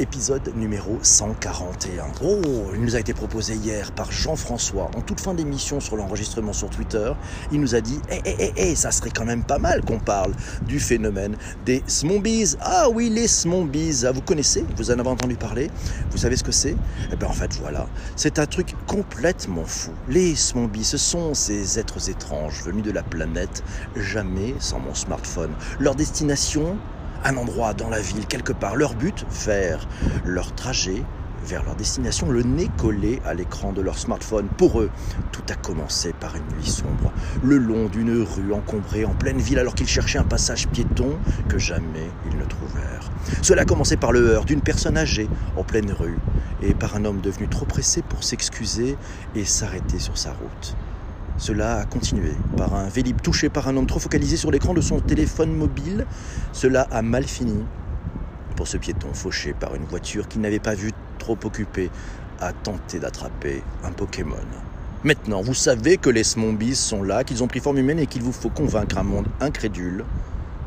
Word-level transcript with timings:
épisode 0.00 0.52
numéro 0.56 0.98
141. 1.02 2.04
Oh, 2.24 2.40
il 2.74 2.80
nous 2.80 2.96
a 2.96 3.00
été 3.00 3.12
proposé 3.12 3.54
hier 3.54 3.92
par 3.92 4.10
Jean-François 4.10 4.90
en 4.96 5.02
toute 5.02 5.20
fin 5.20 5.34
d'émission 5.34 5.78
sur 5.78 5.96
l'enregistrement 5.96 6.54
sur 6.54 6.70
Twitter. 6.70 7.12
Il 7.52 7.60
nous 7.60 7.74
a 7.74 7.82
dit 7.82 8.00
Eh, 8.10 8.20
eh, 8.24 8.34
eh, 8.38 8.52
eh, 8.56 8.74
ça 8.74 8.90
serait 8.90 9.10
quand 9.10 9.26
même 9.26 9.44
pas 9.44 9.58
mal 9.58 9.84
qu'on 9.84 9.98
parle 9.98 10.32
du 10.62 10.80
phénomène 10.80 11.36
des 11.66 11.82
smombies. 11.86 12.56
Ah 12.60 12.88
oui, 12.88 13.10
les 13.10 13.28
smombies. 13.28 14.04
Ah, 14.06 14.12
vous 14.12 14.22
connaissez? 14.22 14.64
Vous 14.76 14.90
en 14.90 14.98
avez 14.98 15.10
entendu 15.10 15.34
parler? 15.34 15.70
Vous 16.10 16.18
savez 16.18 16.36
ce 16.36 16.44
que 16.44 16.52
c'est? 16.52 16.76
Eh 17.12 17.16
bien, 17.16 17.28
en 17.28 17.32
fait, 17.32 17.52
voilà. 17.60 17.86
C'est 18.16 18.38
un 18.38 18.46
truc 18.46 18.74
complètement 18.86 19.66
fou. 19.66 19.90
Les 20.08 20.34
smombies, 20.34 20.84
ce 20.84 20.96
sont 20.96 21.34
ces 21.34 21.78
êtres 21.78 22.08
étranges 22.08 22.62
venus 22.64 22.84
de 22.84 22.90
la 22.90 23.02
planète, 23.02 23.62
jamais 23.96 24.54
sans 24.60 24.80
mon 24.80 24.94
smartphone. 24.94 25.52
Leur 25.78 25.94
destination? 25.94 26.78
Un 27.24 27.36
endroit 27.36 27.74
dans 27.74 27.88
la 27.88 28.00
ville, 28.00 28.26
quelque 28.26 28.52
part. 28.52 28.76
Leur 28.76 28.94
but, 28.94 29.24
faire 29.30 29.86
leur 30.24 30.54
trajet 30.54 31.02
vers 31.42 31.64
leur 31.64 31.74
destination, 31.74 32.28
le 32.30 32.42
nez 32.42 32.68
collé 32.76 33.20
à 33.24 33.34
l'écran 33.34 33.72
de 33.72 33.80
leur 33.80 33.98
smartphone. 33.98 34.48
Pour 34.56 34.80
eux, 34.80 34.90
tout 35.32 35.42
a 35.48 35.54
commencé 35.54 36.12
par 36.12 36.36
une 36.36 36.56
nuit 36.56 36.66
sombre, 36.66 37.12
le 37.42 37.56
long 37.56 37.88
d'une 37.88 38.22
rue 38.22 38.52
encombrée 38.52 39.04
en 39.04 39.14
pleine 39.14 39.38
ville 39.38 39.58
alors 39.58 39.74
qu'ils 39.74 39.88
cherchaient 39.88 40.18
un 40.18 40.24
passage 40.24 40.68
piéton 40.68 41.18
que 41.48 41.58
jamais 41.58 42.10
ils 42.30 42.36
ne 42.36 42.44
trouvèrent. 42.44 43.10
Cela 43.42 43.62
a 43.62 43.64
commencé 43.64 43.96
par 43.96 44.12
le 44.12 44.20
heurt 44.20 44.46
d'une 44.46 44.60
personne 44.60 44.96
âgée 44.96 45.28
en 45.56 45.64
pleine 45.64 45.92
rue 45.92 46.18
et 46.62 46.74
par 46.74 46.94
un 46.96 47.04
homme 47.04 47.20
devenu 47.20 47.48
trop 47.48 47.64
pressé 47.64 48.02
pour 48.02 48.22
s'excuser 48.22 48.96
et 49.34 49.44
s'arrêter 49.44 49.98
sur 49.98 50.18
sa 50.18 50.32
route. 50.32 50.76
Cela 51.40 51.80
a 51.80 51.84
continué 51.86 52.34
par 52.58 52.74
un 52.74 52.90
Vélib 52.90 53.18
touché 53.22 53.48
par 53.48 53.66
un 53.66 53.76
homme 53.78 53.86
trop 53.86 53.98
focalisé 53.98 54.36
sur 54.36 54.50
l'écran 54.50 54.74
de 54.74 54.82
son 54.82 55.00
téléphone 55.00 55.50
mobile. 55.56 56.04
Cela 56.52 56.86
a 56.90 57.00
mal 57.00 57.24
fini 57.24 57.64
pour 58.56 58.68
ce 58.68 58.76
piéton 58.76 59.14
fauché 59.14 59.54
par 59.54 59.74
une 59.74 59.86
voiture 59.86 60.28
qu'il 60.28 60.42
n'avait 60.42 60.58
pas 60.60 60.74
vu 60.74 60.92
trop 61.18 61.38
occupée 61.42 61.88
à 62.40 62.52
tenter 62.52 62.98
d'attraper 62.98 63.62
un 63.82 63.90
Pokémon. 63.90 64.36
Maintenant, 65.02 65.40
vous 65.40 65.54
savez 65.54 65.96
que 65.96 66.10
les 66.10 66.24
Smombies 66.24 66.76
sont 66.76 67.02
là, 67.02 67.24
qu'ils 67.24 67.42
ont 67.42 67.48
pris 67.48 67.60
forme 67.60 67.78
humaine 67.78 68.00
et 68.00 68.06
qu'il 68.06 68.22
vous 68.22 68.32
faut 68.32 68.50
convaincre 68.50 68.98
un 68.98 69.02
monde 69.02 69.26
incrédule 69.40 70.04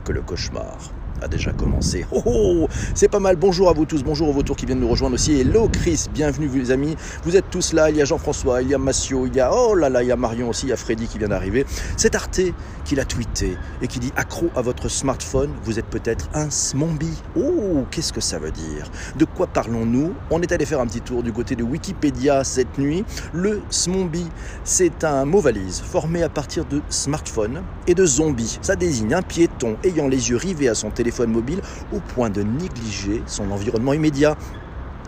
que 0.04 0.12
le 0.12 0.24
cauchemar 0.24 0.92
déjà 1.28 1.52
commencé. 1.52 2.06
Oh, 2.12 2.22
oh 2.26 2.68
c'est 2.94 3.08
pas 3.08 3.20
mal. 3.20 3.36
Bonjour 3.36 3.70
à 3.70 3.74
vous 3.74 3.86
tous, 3.86 4.04
bonjour 4.04 4.30
aux 4.30 4.34
vautours 4.34 4.56
qui 4.56 4.66
viennent 4.66 4.80
nous 4.80 4.90
rejoindre 4.90 5.16
aussi. 5.16 5.40
Hello 5.40 5.70
Chris, 5.70 6.06
bienvenue 6.14 6.50
les 6.54 6.72
amis. 6.72 6.96
Vous 7.24 7.36
êtes 7.36 7.50
tous 7.50 7.74
là. 7.74 7.90
Il 7.90 7.98
y 7.98 8.02
a 8.02 8.06
Jean-François, 8.06 8.62
il 8.62 8.70
y 8.70 8.74
a 8.74 8.78
Massio, 8.78 9.26
il 9.28 9.36
y 9.36 9.40
a 9.40 9.54
oh 9.54 9.76
là 9.76 9.90
là, 9.90 10.04
il 10.04 10.08
y 10.08 10.12
a 10.12 10.16
Marion 10.16 10.50
aussi, 10.50 10.66
il 10.66 10.70
y 10.70 10.74
a 10.74 10.78
Freddy 10.78 11.08
qui 11.08 11.18
vient 11.18 11.30
d'arriver. 11.30 11.66
C'est 11.98 12.16
Arte 12.16 12.42
qui 12.86 12.96
l'a 12.96 13.06
tweeté 13.06 13.58
et 13.82 13.88
qui 13.88 14.00
dit 14.00 14.12
accro 14.16 14.50
à 14.56 14.62
votre 14.62 14.90
smartphone, 14.90 15.50
vous 15.64 15.80
êtes 15.80 15.86
peut-être 15.86 16.30
un 16.34 16.50
smombi. 16.50 17.14
Oh, 17.38 17.86
qu'est-ce 17.92 18.12
que 18.12 18.22
ça 18.22 18.40
veut 18.40 18.52
dire? 18.52 18.92
De 19.18 19.26
quoi 19.26 19.48
parlons-nous? 19.48 20.14
On 20.30 20.42
est 20.42 20.52
allé 20.52 20.66
faire 20.66 20.82
un 20.82 20.88
petit 20.88 21.02
tour 21.02 21.24
du 21.24 21.32
côté 21.32 21.56
de 21.56 21.64
Wikipédia 21.64 22.44
cette 22.44 22.78
nuit. 22.78 23.06
Le 23.34 23.62
smombi, 23.70 24.26
c'est 24.64 25.04
un 25.04 25.26
mot 25.26 25.40
valise 25.40 25.82
formé 25.82 26.24
à 26.24 26.30
partir 26.30 26.66
de 26.66 26.82
smartphone 26.90 27.62
et 27.88 27.96
de 27.96 28.06
zombie. 28.06 28.60
Ça 28.62 28.76
désigne 28.76 29.14
un 29.14 29.22
piéton 29.22 29.78
ayant 29.84 30.08
les 30.08 30.30
yeux 30.30 30.38
rivés 30.38 30.68
à 30.68 30.76
son 30.76 30.90
téléphone 30.90 31.13
mobile 31.22 31.62
au 31.92 32.00
point 32.00 32.30
de 32.30 32.44
négliger 32.44 33.24
son 33.28 33.52
environnement 33.52 33.94
immédiat 33.94 34.36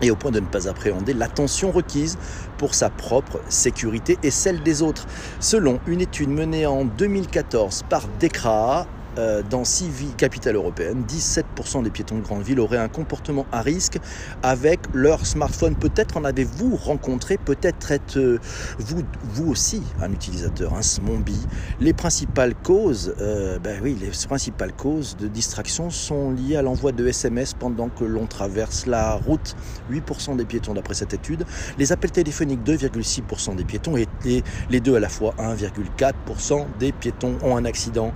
et 0.02 0.10
au 0.10 0.16
point 0.16 0.30
de 0.30 0.40
ne 0.40 0.46
pas 0.46 0.68
appréhender 0.68 1.14
l'attention 1.14 1.70
requise 1.70 2.18
pour 2.58 2.74
sa 2.74 2.90
propre 2.90 3.42
sécurité 3.48 4.18
et 4.22 4.30
celle 4.30 4.62
des 4.62 4.82
autres. 4.82 5.06
Selon 5.40 5.80
une 5.86 6.00
étude 6.00 6.28
menée 6.28 6.66
en 6.66 6.84
2014 6.84 7.82
par 7.88 8.06
DECRA, 8.08 8.86
euh, 9.18 9.42
dans 9.48 9.64
six 9.64 9.88
villes 9.88 10.14
capitales 10.16 10.56
européennes, 10.56 11.04
17% 11.08 11.82
des 11.82 11.90
piétons 11.90 12.16
de 12.16 12.22
grande 12.22 12.42
ville 12.42 12.60
auraient 12.60 12.78
un 12.78 12.88
comportement 12.88 13.46
à 13.52 13.62
risque 13.62 13.98
avec 14.42 14.80
leur 14.92 15.26
smartphone. 15.26 15.74
Peut-être 15.74 16.16
en 16.16 16.24
avez-vous 16.24 16.76
rencontré, 16.76 17.38
peut-être 17.38 17.92
êtes 17.92 18.18
vous, 18.78 19.50
aussi 19.50 19.82
un 20.00 20.12
utilisateur, 20.12 20.74
un 20.74 20.82
zombie. 20.82 21.46
Les 21.80 21.92
principales 21.92 22.54
causes, 22.54 23.14
euh, 23.20 23.58
ben 23.58 23.80
oui, 23.82 23.96
les 24.00 24.10
principales 24.26 24.72
causes 24.72 25.16
de 25.16 25.28
distraction 25.28 25.90
sont 25.90 26.32
liées 26.32 26.56
à 26.56 26.62
l'envoi 26.62 26.92
de 26.92 27.06
SMS 27.06 27.54
pendant 27.54 27.88
que 27.88 28.04
l'on 28.04 28.26
traverse 28.26 28.86
la 28.86 29.14
route. 29.14 29.56
8% 29.90 30.36
des 30.36 30.44
piétons 30.44 30.74
d'après 30.74 30.94
cette 30.94 31.14
étude. 31.14 31.44
Les 31.78 31.92
appels 31.92 32.10
téléphoniques, 32.10 32.60
2,6% 32.64 33.56
des 33.56 33.64
piétons 33.64 33.96
et 33.96 34.42
les 34.70 34.80
deux 34.80 34.96
à 34.96 35.00
la 35.00 35.08
fois, 35.08 35.34
1,4% 35.38 36.66
des 36.78 36.92
piétons 36.92 37.38
ont 37.42 37.56
un 37.56 37.64
accident. 37.64 38.12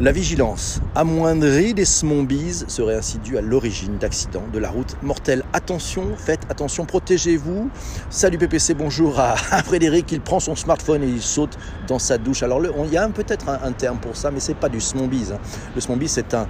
La 0.00 0.12
vie 0.12 0.23
vigilance 0.24 0.80
amoindrie 0.94 1.74
des 1.74 1.84
smombies 1.84 2.64
serait 2.66 2.94
ainsi 2.94 3.18
due 3.18 3.36
à 3.36 3.42
l'origine 3.42 3.98
d'accidents 3.98 4.46
de 4.50 4.58
la 4.58 4.70
route 4.70 4.96
mortelle. 5.02 5.44
Attention, 5.52 6.16
faites 6.16 6.40
attention, 6.48 6.86
protégez-vous. 6.86 7.68
Salut 8.08 8.38
PPC, 8.38 8.72
bonjour 8.72 9.20
à, 9.20 9.36
Frédéric, 9.36 10.10
il 10.12 10.22
prend 10.22 10.40
son 10.40 10.56
smartphone 10.56 11.02
et 11.02 11.08
il 11.08 11.20
saute 11.20 11.58
dans 11.86 11.98
sa 11.98 12.16
douche. 12.16 12.42
Alors 12.42 12.62
il 12.86 12.90
y 12.90 12.96
a 12.96 13.06
peut-être 13.10 13.50
un, 13.50 13.72
terme 13.72 13.98
pour 13.98 14.16
ça, 14.16 14.30
mais 14.30 14.40
c'est 14.40 14.54
pas 14.54 14.70
du 14.70 14.80
smombies. 14.80 15.26
Hein. 15.30 15.38
Le 15.74 15.82
smombies 15.82 16.08
c'est 16.08 16.32
un 16.32 16.48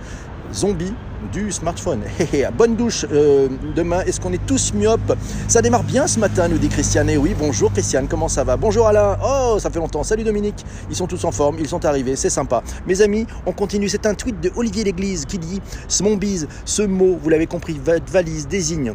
zombie 0.53 0.95
du 1.33 1.53
smartphone. 1.53 2.03
bonne 2.59 2.77
douche 2.77 3.07
euh, 3.12 3.49
demain. 3.75 4.01
Est-ce 4.03 4.21
qu'on 4.21 4.33
est 4.33 4.47
tous 4.47 4.73
myopes? 4.75 5.17
Ça 5.49 5.62
démarre 5.62 5.85
bien 5.85 6.07
ce 6.07 6.19
matin, 6.19 6.49
nous 6.49 6.59
dit 6.59 6.69
Christiane. 6.69 7.11
Et 7.11 7.17
oui, 7.17 7.35
bonjour 7.39 7.73
Christiane, 7.73 8.09
comment 8.09 8.29
ça 8.29 8.45
va? 8.45 8.57
Bonjour 8.57 8.87
Alain. 8.87 9.19
Oh, 9.25 9.57
ça 9.59 9.71
fait 9.71 9.79
longtemps. 9.79 10.03
Salut 10.03 10.25
Dominique. 10.25 10.65
Ils 10.91 10.97
sont 10.97 11.07
tous 11.07 11.25
en 11.25 11.33
forme, 11.33 11.57
ils 11.59 11.69
sont 11.69 11.84
arrivés, 11.84 12.17
c'est 12.17 12.31
sympa. 12.31 12.63
Mes 12.87 13.01
amis, 13.03 13.27
on 13.47 13.53
continue. 13.53 13.89
C'est 13.89 14.07
un 14.07 14.15
tweet 14.15 14.41
de 14.41 14.51
Olivier 14.57 14.84
L'Église 14.84 15.25
qui 15.25 15.39
dit 15.39 15.61
Smombise, 15.89 16.49
ce 16.65 16.83
mot, 16.83 17.19
vous 17.21 17.29
l'avez 17.29 17.47
compris, 17.47 17.81
valise 18.11 18.49
désigne 18.49 18.95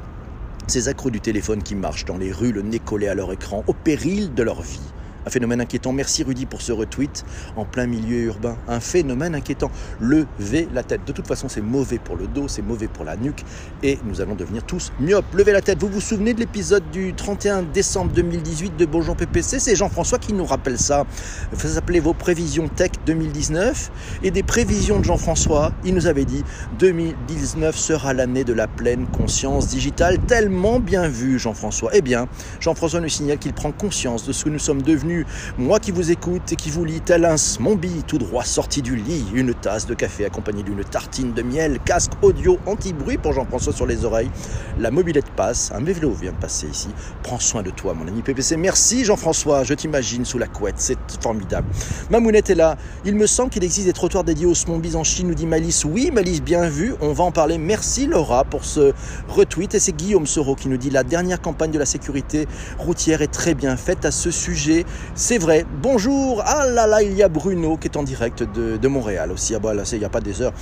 ces 0.68 0.88
accros 0.88 1.10
du 1.10 1.20
téléphone 1.20 1.64
qui 1.64 1.74
marchent 1.74 2.06
dans 2.06 2.18
les 2.18 2.32
rues, 2.32 2.52
le 2.52 2.62
nez 2.62 2.80
collé 2.80 3.08
à 3.08 3.16
leur 3.16 3.32
écran, 3.32 3.64
au 3.66 3.74
péril 3.74 4.34
de 4.34 4.44
leur 4.44 4.62
vie. 4.62 4.80
Un 5.26 5.30
phénomène 5.30 5.62
inquiétant. 5.62 5.94
Merci 5.94 6.24
Rudy 6.24 6.46
pour 6.46 6.62
ce 6.62 6.72
retweet 6.72 7.26
en 7.56 7.66
plein 7.66 7.88
milieu 7.88 8.24
urbain. 8.24 8.58
Un 8.68 8.80
phénomène 8.80 9.36
inquiétant. 9.36 9.72
Levez 10.00 10.68
la 10.74 10.84
tête. 10.84 11.02
De 11.06 11.12
toute 11.12 11.28
façon, 11.28 11.50
c'est 11.50 11.62
mauvais 11.62 12.00
pour 12.00 12.16
le 12.16 12.28
dos, 12.28 12.48
c'est 12.48 12.62
mauvais 12.62 12.88
pour 12.88 13.06
la 13.06 13.18
nuque 13.18 13.44
et 13.84 14.00
nous 14.06 14.22
allons 14.22 14.36
devenir 14.36 14.64
tous 14.64 14.92
myopes. 15.00 15.26
Levez 15.34 15.52
la 15.52 15.62
tête. 15.62 15.80
Vous 15.80 15.90
vous 15.90 16.02
souvenez 16.02 16.34
de 16.34 16.40
l'épisode 16.40 16.84
du 16.92 17.14
31 17.14 17.64
décembre 17.64 18.12
2018 18.14 18.78
de 18.78 18.86
Bonjour 18.86 19.16
PPC 19.16 19.60
C'est 19.60 19.76
Jean-François 19.76 20.20
qui 20.20 20.34
nous 20.34 20.46
rappelle 20.46 20.78
ça. 20.78 21.06
Ça 21.54 21.68
s'appelait 21.68 22.00
Vos 22.00 22.14
prévisions 22.14 22.68
tech 22.68 22.92
2019 23.06 23.92
et 24.24 24.32
des 24.32 24.44
prévisions 24.44 25.00
de 25.00 25.06
Jean-François. 25.06 25.72
Il 25.84 25.94
nous 25.96 26.08
avait 26.08 26.26
dit 26.26 26.44
2019 26.80 27.76
sera 27.76 28.14
l'année 28.14 28.44
de 28.44 28.54
la 28.54 28.68
pleine 28.68 29.08
conscience 29.08 29.68
digitale. 29.68 30.20
Tellement 30.20 30.80
bien 30.80 31.08
vu, 31.08 31.40
Jean-François. 31.40 31.92
Eh 31.94 32.02
bien, 32.02 32.28
Jean-François 32.60 33.02
nous 33.02 33.10
signale 33.10 33.38
qu'il 33.40 33.54
prend 33.54 33.72
conscience 33.72 34.26
de 34.26 34.34
ce 34.34 34.46
que 34.46 34.50
nous 34.50 34.60
sommes 34.60 34.82
devenus 34.82 35.09
moi 35.58 35.80
qui 35.80 35.92
vous 35.92 36.12
écoute 36.12 36.52
et 36.52 36.56
qui 36.56 36.70
vous 36.70 36.86
lis 36.86 37.02
tel 37.02 37.26
un 37.26 37.38
smombi 37.38 38.04
tout 38.08 38.18
droit 38.18 38.44
sorti 38.44 38.82
du 38.82 38.96
lit, 38.96 39.26
une 39.34 39.54
tasse 39.54 39.86
de 39.86 39.94
café 39.94 40.26
accompagnée 40.26 40.64
d'une 40.64 40.84
tartine 40.84 41.34
de 41.34 41.42
miel, 41.42 41.80
casque 41.86 42.12
audio 42.22 42.58
anti-bruit 42.66 43.18
pour 43.18 43.34
Jean-François 43.34 43.74
sur 43.74 43.86
les 43.86 44.06
oreilles. 44.06 44.30
La 44.80 44.92
mobilette 44.92 45.30
passe, 45.36 45.72
un 45.74 45.84
vélo 45.84 46.12
vient 46.12 46.32
de 46.32 46.38
passer 46.38 46.68
ici. 46.68 46.90
Prends 47.24 47.40
soin 47.40 47.64
de 47.64 47.70
toi, 47.70 47.94
mon 47.94 48.08
ami 48.08 48.22
PPC. 48.22 48.58
Merci 48.58 49.06
Jean-François, 49.06 49.64
je 49.64 49.74
t'imagine 49.74 50.26
sous 50.26 50.38
la 50.38 50.48
couette, 50.48 50.76
c'est 50.78 50.98
formidable. 51.22 51.68
Mamounette 52.10 52.50
est 52.50 52.56
là. 52.56 52.78
Il 53.06 53.16
me 53.16 53.28
semble 53.28 53.50
qu'il 53.50 53.64
existe 53.64 53.88
des 53.88 53.94
trottoirs 53.94 54.24
dédiés 54.24 54.46
aux 54.46 54.56
smombis 54.56 54.96
en 54.96 55.04
Chine, 55.04 55.28
nous 55.28 55.36
dit 55.36 55.46
Malice. 55.46 55.86
Oui, 55.86 56.12
Malice, 56.12 56.42
bien 56.42 56.68
vu, 56.70 56.94
on 57.02 57.14
va 57.14 57.24
en 57.24 57.32
parler. 57.32 57.58
Merci 57.58 58.08
Laura 58.08 58.44
pour 58.44 58.66
ce 58.66 58.94
retweet. 59.28 59.76
Et 59.76 59.80
c'est 59.80 59.96
Guillaume 59.96 60.28
Soro 60.28 60.56
qui 60.56 60.70
nous 60.70 60.78
dit 60.78 60.90
la 60.90 61.04
dernière 61.04 61.42
campagne 61.42 61.72
de 61.72 61.80
la 61.80 61.86
sécurité 61.86 62.48
routière 62.78 63.22
est 63.22 63.28
très 63.28 63.54
bien 63.54 63.78
faite 63.78 64.06
à 64.06 64.12
ce 64.12 64.32
sujet. 64.32 64.86
C'est 65.16 65.38
vrai. 65.38 65.66
Bonjour. 65.82 66.44
Ah 66.46 66.66
là 66.66 66.88
là, 66.88 67.02
il 67.02 67.14
y 67.14 67.24
a 67.24 67.30
Bruno 67.30 67.78
qui 67.78 67.88
est 67.88 67.98
en 67.98 68.04
direct 68.04 68.44
de, 68.44 68.88
Montréal 68.88 69.32
aussi. 69.32 69.56
Ah 69.56 69.60
bah 69.60 69.74
là, 69.74 69.84
il 69.92 70.00
n'y 70.00 70.06
a 70.06 70.10
pas 70.10 70.22
des 70.22 70.42
heures. 70.42 70.54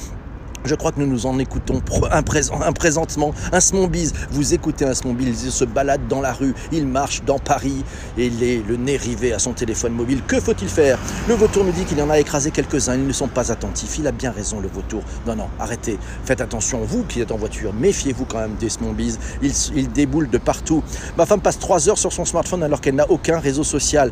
Je 0.67 0.75
crois 0.75 0.91
que 0.91 0.99
nous 0.99 1.07
nous 1.07 1.25
en 1.25 1.39
écoutons 1.39 1.81
un, 2.11 2.23
présent, 2.23 2.59
un 2.61 2.73
présentement. 2.73 3.33
Un 3.53 3.61
Smombise, 3.61 4.11
vous 4.31 4.53
écoutez 4.53 4.83
un 4.83 4.93
Smombise, 4.93 5.43
il 5.45 5.51
se 5.51 5.63
balade 5.63 6.01
dans 6.09 6.19
la 6.19 6.33
rue, 6.33 6.53
il 6.73 6.85
marche 6.85 7.23
dans 7.25 7.39
Paris 7.39 7.85
et 8.17 8.25
il 8.27 8.43
est 8.43 8.61
le 8.67 8.75
nez 8.75 8.97
rivé 8.97 9.31
à 9.31 9.39
son 9.39 9.53
téléphone 9.53 9.93
mobile. 9.93 10.21
Que 10.27 10.41
faut-il 10.41 10.67
faire? 10.67 10.99
Le 11.29 11.35
vautour 11.35 11.63
nous 11.63 11.71
dit 11.71 11.85
qu'il 11.85 12.01
en 12.01 12.09
a 12.09 12.19
écrasé 12.19 12.51
quelques-uns, 12.51 12.95
ils 12.95 13.07
ne 13.07 13.13
sont 13.13 13.29
pas 13.29 13.49
attentifs. 13.49 13.97
Il 13.97 14.07
a 14.07 14.11
bien 14.11 14.31
raison, 14.31 14.59
le 14.59 14.67
vautour. 14.67 15.03
Non, 15.25 15.37
non, 15.37 15.47
arrêtez. 15.57 15.97
Faites 16.25 16.41
attention, 16.41 16.81
vous 16.83 17.03
qui 17.05 17.21
êtes 17.21 17.31
en 17.31 17.37
voiture, 17.37 17.73
méfiez-vous 17.73 18.25
quand 18.25 18.39
même 18.39 18.55
des 18.55 18.69
Smombies. 18.69 19.17
Ils, 19.41 19.53
ils 19.73 19.89
déboulent 19.89 20.29
de 20.29 20.37
partout. 20.37 20.83
Ma 21.17 21.25
femme 21.25 21.39
passe 21.39 21.59
trois 21.59 21.87
heures 21.87 21.97
sur 21.97 22.11
son 22.11 22.25
smartphone 22.25 22.61
alors 22.63 22.81
qu'elle 22.81 22.95
n'a 22.95 23.09
aucun 23.09 23.39
réseau 23.39 23.63
social. 23.63 24.11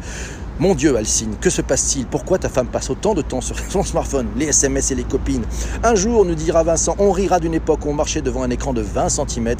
Mon 0.57 0.73
Dieu, 0.73 0.95
Alcine, 0.95 1.35
que 1.41 1.49
se 1.49 1.61
passe-t-il? 1.61 2.05
Pourquoi 2.05 2.37
ta 2.37 2.47
femme 2.47 2.67
passe 2.67 2.89
autant 2.89 3.13
de 3.13 3.21
temps 3.21 3.41
sur 3.41 3.59
son 3.69 3.83
smartphone, 3.83 4.27
les 4.37 4.45
SMS 4.45 4.89
et 4.91 4.95
les 4.95 5.03
copines 5.03 5.43
Un 5.83 5.95
jour, 5.95 6.23
nous 6.23 6.33
dira 6.33 6.63
Vincent, 6.63 6.95
on 6.97 7.11
rira 7.11 7.41
d'une 7.41 7.53
époque 7.53 7.85
où 7.85 7.89
on 7.89 7.93
marchait 7.93 8.21
devant 8.21 8.41
un 8.41 8.49
écran 8.49 8.71
de 8.71 8.79
20 8.79 9.09
cm. 9.09 9.55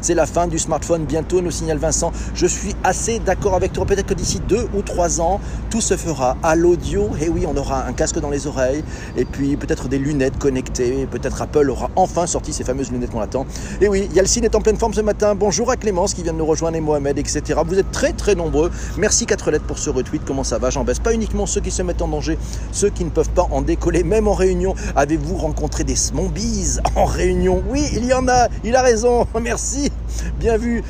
C'est 0.00 0.14
la 0.14 0.26
fin 0.26 0.46
du 0.46 0.60
smartphone 0.60 1.04
bientôt, 1.04 1.40
nous 1.40 1.50
signale 1.50 1.78
Vincent. 1.78 2.12
Je 2.36 2.46
suis 2.46 2.76
assez 2.84 3.18
d'accord 3.18 3.56
avec 3.56 3.72
toi. 3.72 3.84
Peut-être 3.86 4.06
que 4.06 4.14
d'ici 4.14 4.40
deux 4.48 4.68
ou 4.72 4.82
trois 4.82 5.20
ans, 5.20 5.40
tout 5.68 5.80
se 5.80 5.96
fera 5.96 6.36
à 6.44 6.54
l'audio. 6.54 7.10
Et 7.20 7.28
oui, 7.28 7.44
on 7.48 7.56
aura 7.56 7.84
un 7.84 7.92
casque 7.92 8.20
dans 8.20 8.30
les 8.30 8.46
oreilles 8.46 8.84
et 9.16 9.24
puis 9.24 9.56
peut-être 9.56 9.88
des 9.88 9.98
lunettes 9.98 10.38
connectées. 10.38 11.08
Peut-être 11.10 11.42
Apple 11.42 11.68
aura 11.68 11.90
enfin 11.96 12.28
sorti 12.28 12.52
ces 12.52 12.62
fameuses 12.62 12.92
lunettes 12.92 13.10
qu'on 13.10 13.20
attend. 13.20 13.46
Et 13.80 13.88
oui, 13.88 14.08
Yalcine 14.14 14.44
est 14.44 14.54
en 14.54 14.60
pleine 14.60 14.76
forme 14.76 14.94
ce 14.94 15.00
matin. 15.00 15.34
Bonjour 15.34 15.72
à 15.72 15.76
Clémence 15.76 16.14
qui 16.14 16.22
vient 16.22 16.34
de 16.34 16.38
nous 16.38 16.46
rejoindre 16.46 16.76
et 16.76 16.80
Mohamed, 16.80 17.18
etc. 17.18 17.60
Vous 17.66 17.80
êtes 17.80 17.90
très 17.90 18.12
très 18.12 18.36
nombreux. 18.36 18.70
Merci 18.96 19.26
4 19.26 19.50
lettres 19.50 19.66
pour 19.66 19.78
ce 19.78 19.90
retweet 19.90 20.19
comment 20.24 20.44
ça 20.44 20.58
va 20.58 20.70
J'en 20.70 20.84
baisse 20.84 20.98
pas 20.98 21.12
uniquement 21.12 21.46
ceux 21.46 21.60
qui 21.60 21.70
se 21.70 21.82
mettent 21.82 22.02
en 22.02 22.08
danger, 22.08 22.38
ceux 22.72 22.90
qui 22.90 23.04
ne 23.04 23.10
peuvent 23.10 23.30
pas 23.30 23.46
en 23.50 23.62
décoller, 23.62 24.04
même 24.04 24.28
en 24.28 24.34
réunion. 24.34 24.74
Avez-vous 24.96 25.36
rencontré 25.36 25.84
des 25.84 25.96
smombies 25.96 26.78
en 26.96 27.04
réunion? 27.04 27.62
Oui, 27.68 27.88
il 27.92 28.04
y 28.04 28.14
en 28.14 28.28
a, 28.28 28.48
il 28.64 28.76
a 28.76 28.82
raison, 28.82 29.26
merci, 29.40 29.90
bien 30.38 30.56
vu. 30.56 30.82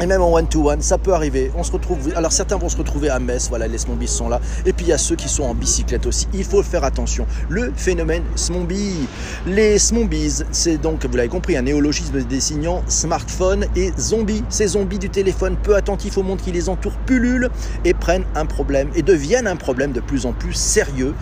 Et 0.00 0.06
même 0.06 0.22
en 0.22 0.32
one-to-one, 0.32 0.82
ça 0.82 0.98
peut 0.98 1.14
arriver. 1.14 1.50
On 1.56 1.62
se 1.62 1.72
retrouve. 1.72 2.12
Alors 2.16 2.32
certains 2.32 2.56
vont 2.56 2.68
se 2.68 2.76
retrouver 2.76 3.10
à 3.10 3.18
Metz, 3.18 3.48
voilà, 3.48 3.66
les 3.68 3.78
smombies 3.78 4.08
sont 4.08 4.28
là. 4.28 4.40
Et 4.66 4.72
puis 4.72 4.86
il 4.86 4.88
y 4.88 4.92
a 4.92 4.98
ceux 4.98 5.16
qui 5.16 5.28
sont 5.28 5.44
en 5.44 5.54
bicyclette 5.54 6.06
aussi. 6.06 6.26
Il 6.34 6.44
faut 6.44 6.62
faire 6.62 6.84
attention. 6.84 7.26
Le 7.48 7.72
phénomène 7.76 8.22
smombie. 8.34 9.06
Les 9.46 9.78
smombies, 9.78 10.42
c'est 10.50 10.78
donc, 10.78 11.06
vous 11.06 11.16
l'avez 11.16 11.28
compris, 11.28 11.56
un 11.56 11.62
néologisme 11.62 12.22
désignant 12.22 12.82
smartphone 12.88 13.66
et 13.76 13.92
zombie. 13.98 14.42
Ces 14.48 14.68
zombies 14.68 14.98
du 14.98 15.10
téléphone 15.10 15.56
peu 15.62 15.76
attentifs 15.76 16.18
au 16.18 16.22
monde 16.22 16.40
qui 16.40 16.52
les 16.52 16.68
entoure 16.68 16.96
pullulent 17.06 17.50
et 17.84 17.94
prennent 17.94 18.24
un 18.34 18.46
problème 18.46 18.90
et 18.94 19.02
deviennent 19.02 19.46
un 19.46 19.56
problème 19.56 19.92
de 19.92 20.00
plus 20.00 20.26
en 20.26 20.32
plus 20.32 20.54
sérieux. 20.54 21.14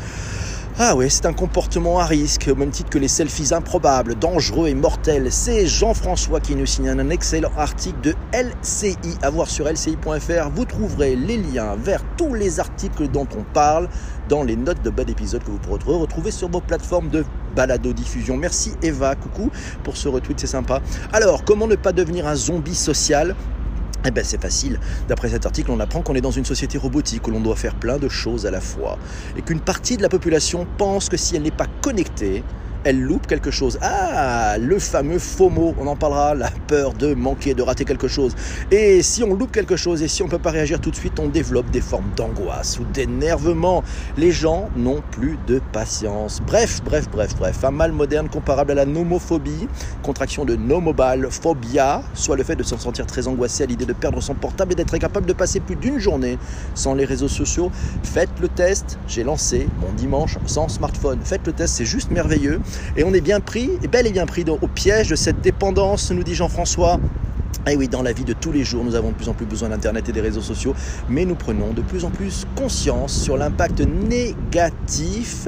Ah 0.84 0.96
oui, 0.96 1.08
c'est 1.08 1.26
un 1.26 1.32
comportement 1.32 2.00
à 2.00 2.06
risque, 2.06 2.50
au 2.50 2.56
même 2.56 2.72
titre 2.72 2.90
que 2.90 2.98
les 2.98 3.06
selfies 3.06 3.54
improbables, 3.54 4.16
dangereux 4.16 4.66
et 4.66 4.74
mortels. 4.74 5.30
C'est 5.30 5.64
Jean-François 5.64 6.40
qui 6.40 6.56
nous 6.56 6.66
signe 6.66 6.88
un 6.88 7.08
excellent 7.08 7.52
article 7.56 8.00
de 8.00 8.14
LCI. 8.32 9.16
À 9.22 9.30
voir 9.30 9.48
sur 9.48 9.68
lci.fr, 9.68 10.50
vous 10.52 10.64
trouverez 10.64 11.14
les 11.14 11.36
liens 11.36 11.76
vers 11.76 12.02
tous 12.16 12.34
les 12.34 12.58
articles 12.58 13.06
dont 13.06 13.28
on 13.38 13.44
parle 13.44 13.88
dans 14.28 14.42
les 14.42 14.56
notes 14.56 14.82
de 14.82 14.90
bas 14.90 15.04
d'épisode 15.04 15.44
que 15.44 15.52
vous 15.52 15.58
pourrez 15.58 15.78
retrouver 15.94 16.32
sur 16.32 16.48
vos 16.48 16.60
plateformes 16.60 17.10
de 17.10 17.24
balado-diffusion. 17.54 18.36
Merci 18.36 18.72
Eva, 18.82 19.14
coucou 19.14 19.52
pour 19.84 19.96
ce 19.96 20.08
retweet, 20.08 20.40
c'est 20.40 20.48
sympa. 20.48 20.80
Alors, 21.12 21.44
comment 21.44 21.68
ne 21.68 21.76
pas 21.76 21.92
devenir 21.92 22.26
un 22.26 22.34
zombie 22.34 22.74
social? 22.74 23.36
Eh 24.04 24.10
bien 24.10 24.22
c'est 24.24 24.40
facile. 24.40 24.78
D'après 25.08 25.30
cet 25.30 25.46
article, 25.46 25.70
on 25.70 25.80
apprend 25.80 26.02
qu'on 26.02 26.14
est 26.14 26.20
dans 26.20 26.30
une 26.30 26.44
société 26.44 26.78
robotique 26.78 27.26
où 27.28 27.30
l'on 27.30 27.40
doit 27.40 27.56
faire 27.56 27.74
plein 27.74 27.98
de 27.98 28.08
choses 28.08 28.46
à 28.46 28.50
la 28.50 28.60
fois. 28.60 28.98
Et 29.36 29.42
qu'une 29.42 29.60
partie 29.60 29.96
de 29.96 30.02
la 30.02 30.08
population 30.08 30.66
pense 30.76 31.08
que 31.08 31.16
si 31.16 31.36
elle 31.36 31.42
n'est 31.42 31.50
pas 31.50 31.68
connectée, 31.80 32.42
elle 32.84 33.00
loupe 33.00 33.26
quelque 33.26 33.50
chose. 33.50 33.78
Ah, 33.82 34.56
le 34.58 34.78
fameux 34.78 35.18
FOMO, 35.18 35.74
on 35.78 35.86
en 35.86 35.96
parlera, 35.96 36.34
la 36.34 36.50
peur 36.66 36.92
de 36.92 37.14
manquer, 37.14 37.54
de 37.54 37.62
rater 37.62 37.84
quelque 37.84 38.08
chose. 38.08 38.34
Et 38.70 39.02
si 39.02 39.22
on 39.22 39.34
loupe 39.34 39.52
quelque 39.52 39.76
chose 39.76 40.02
et 40.02 40.08
si 40.08 40.22
on 40.22 40.26
ne 40.26 40.30
peut 40.30 40.38
pas 40.38 40.50
réagir 40.50 40.80
tout 40.80 40.90
de 40.90 40.96
suite, 40.96 41.18
on 41.20 41.28
développe 41.28 41.70
des 41.70 41.80
formes 41.80 42.10
d'angoisse 42.16 42.78
ou 42.78 42.84
d'énervement. 42.84 43.82
Les 44.16 44.32
gens 44.32 44.68
n'ont 44.76 45.02
plus 45.10 45.38
de 45.46 45.60
patience. 45.72 46.40
Bref, 46.46 46.82
bref, 46.84 47.08
bref, 47.10 47.36
bref. 47.36 47.64
Un 47.64 47.70
mal 47.70 47.92
moderne 47.92 48.28
comparable 48.28 48.72
à 48.72 48.74
la 48.74 48.86
nomophobie, 48.86 49.68
contraction 50.02 50.44
de 50.44 50.56
no 50.56 50.80
mobile 50.80 51.28
phobia, 51.30 52.02
soit 52.14 52.36
le 52.36 52.42
fait 52.42 52.56
de 52.56 52.62
se 52.62 52.76
sentir 52.76 53.06
très 53.06 53.28
angoissé 53.28 53.62
à 53.62 53.66
l'idée 53.66 53.86
de 53.86 53.92
perdre 53.92 54.20
son 54.20 54.34
portable 54.34 54.72
et 54.72 54.74
d'être 54.74 54.94
incapable 54.94 55.26
de 55.26 55.32
passer 55.32 55.60
plus 55.60 55.76
d'une 55.76 55.98
journée 55.98 56.38
sans 56.74 56.94
les 56.94 57.04
réseaux 57.04 57.28
sociaux. 57.28 57.70
Faites 58.02 58.30
le 58.40 58.48
test. 58.48 58.98
J'ai 59.06 59.24
lancé 59.24 59.68
mon 59.80 59.92
dimanche 59.92 60.38
sans 60.46 60.68
smartphone. 60.68 61.20
Faites 61.24 61.46
le 61.46 61.52
test, 61.52 61.74
c'est 61.76 61.84
juste 61.84 62.10
merveilleux. 62.10 62.60
Et 62.96 63.04
on 63.04 63.12
est 63.12 63.20
bien 63.20 63.40
pris, 63.40 63.70
et 63.82 63.88
bel 63.88 64.06
et 64.06 64.12
bien 64.12 64.26
pris 64.26 64.44
au 64.48 64.66
piège 64.68 65.08
de 65.08 65.16
cette 65.16 65.40
dépendance, 65.40 66.10
nous 66.10 66.22
dit 66.22 66.34
Jean-François. 66.34 66.98
Et 67.70 67.76
oui, 67.76 67.88
dans 67.88 68.02
la 68.02 68.12
vie 68.12 68.24
de 68.24 68.32
tous 68.32 68.50
les 68.50 68.64
jours, 68.64 68.84
nous 68.84 68.94
avons 68.94 69.10
de 69.10 69.14
plus 69.14 69.28
en 69.28 69.34
plus 69.34 69.46
besoin 69.46 69.68
d'Internet 69.68 70.08
et 70.08 70.12
des 70.12 70.20
réseaux 70.20 70.40
sociaux, 70.40 70.74
mais 71.08 71.24
nous 71.24 71.36
prenons 71.36 71.72
de 71.72 71.82
plus 71.82 72.04
en 72.04 72.10
plus 72.10 72.44
conscience 72.56 73.12
sur 73.12 73.36
l'impact 73.36 73.80
négatif 73.80 75.46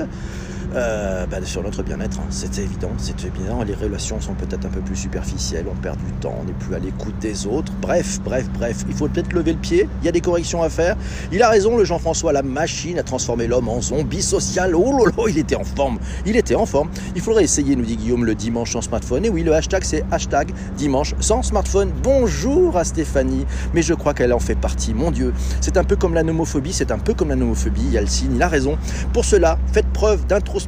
euh, 0.74 1.26
bah, 1.26 1.38
sur 1.44 1.62
notre 1.62 1.82
bien-être. 1.82 2.18
Hein. 2.18 2.26
C'est 2.30 2.58
évident, 2.58 2.90
c'est 2.98 3.24
évident. 3.24 3.62
Les 3.62 3.74
relations 3.74 4.20
sont 4.20 4.34
peut-être 4.34 4.66
un 4.66 4.70
peu 4.70 4.80
plus 4.80 4.96
superficielles, 4.96 5.66
on 5.70 5.74
perd 5.76 5.96
du 5.98 6.12
temps, 6.20 6.34
on 6.40 6.44
n'est 6.44 6.52
plus 6.52 6.74
à 6.74 6.78
l'écoute 6.78 7.14
des 7.20 7.46
autres. 7.46 7.72
Bref, 7.80 8.20
bref, 8.24 8.48
bref, 8.50 8.84
il 8.88 8.94
faut 8.94 9.08
peut-être 9.08 9.32
lever 9.32 9.52
le 9.52 9.58
pied, 9.58 9.88
il 10.02 10.06
y 10.06 10.08
a 10.08 10.12
des 10.12 10.20
corrections 10.20 10.62
à 10.62 10.68
faire. 10.68 10.96
Il 11.32 11.42
a 11.42 11.48
raison, 11.48 11.76
le 11.76 11.84
Jean-François, 11.84 12.32
la 12.32 12.42
machine 12.42 12.98
a 12.98 13.02
transformé 13.02 13.46
l'homme 13.46 13.68
en 13.68 13.80
zombie 13.80 14.22
social. 14.22 14.74
Oh 14.74 14.92
lolo, 14.92 15.28
il 15.28 15.38
était 15.38 15.54
en 15.54 15.64
forme, 15.64 15.98
il 16.26 16.36
était 16.36 16.56
en 16.56 16.66
forme. 16.66 16.90
Il 17.14 17.20
faudrait 17.20 17.44
essayer, 17.44 17.76
nous 17.76 17.84
dit 17.84 17.96
Guillaume, 17.96 18.24
le 18.24 18.34
dimanche 18.34 18.72
sans 18.72 18.82
smartphone. 18.82 19.24
Et 19.24 19.30
oui, 19.30 19.42
le 19.42 19.54
hashtag 19.54 19.84
c'est 19.84 20.04
hashtag 20.10 20.52
dimanche 20.76 21.14
sans 21.20 21.42
smartphone. 21.42 21.92
Bonjour 22.02 22.76
à 22.76 22.84
Stéphanie, 22.84 23.46
mais 23.74 23.82
je 23.82 23.94
crois 23.94 24.12
qu'elle 24.12 24.32
en 24.32 24.40
fait 24.40 24.56
partie. 24.56 24.92
Mon 24.92 25.10
Dieu, 25.10 25.32
c'est 25.60 25.76
un 25.76 25.84
peu 25.84 25.94
comme 25.94 26.14
la 26.14 26.22
nomophobie, 26.22 26.72
c'est 26.72 26.90
un 26.90 26.98
peu 26.98 27.14
comme 27.14 27.28
la 27.28 27.36
nomophobie, 27.36 27.82
il 27.86 27.92
y 27.92 27.98
a 27.98 28.00
le 28.00 28.06
signe, 28.08 28.32
il 28.34 28.42
a 28.42 28.48
raison. 28.48 28.76
Pour 29.12 29.24
cela, 29.24 29.58
faites 29.72 29.86
preuve 29.92 30.26
d'introspection 30.26 30.63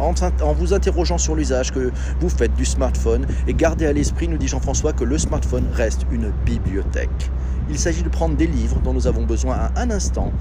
en, 0.00 0.52
vous 0.52 0.74
interrogeant 0.74 1.18
sur 1.18 1.34
l'usage 1.34 1.72
que 1.72 1.92
vous 2.20 2.28
faites 2.28 2.54
du 2.54 2.64
smartphone 2.64 3.26
et 3.46 3.54
gardez 3.54 3.86
à 3.86 3.92
l'esprit, 3.92 4.28
nous 4.28 4.38
dit 4.38 4.48
Jean-François, 4.48 4.92
que 4.92 5.04
le 5.04 5.18
smartphone 5.18 5.66
reste 5.72 6.06
une 6.10 6.32
bibliothèque. 6.44 7.30
Il 7.68 7.78
s'agit 7.78 8.02
de 8.02 8.08
prendre 8.08 8.36
des 8.36 8.46
livres 8.46 8.80
dont 8.80 8.92
nous 8.92 9.06
avons 9.06 9.24
besoin 9.24 9.54
à 9.56 9.80
un 9.80 9.90
instant 9.90 10.32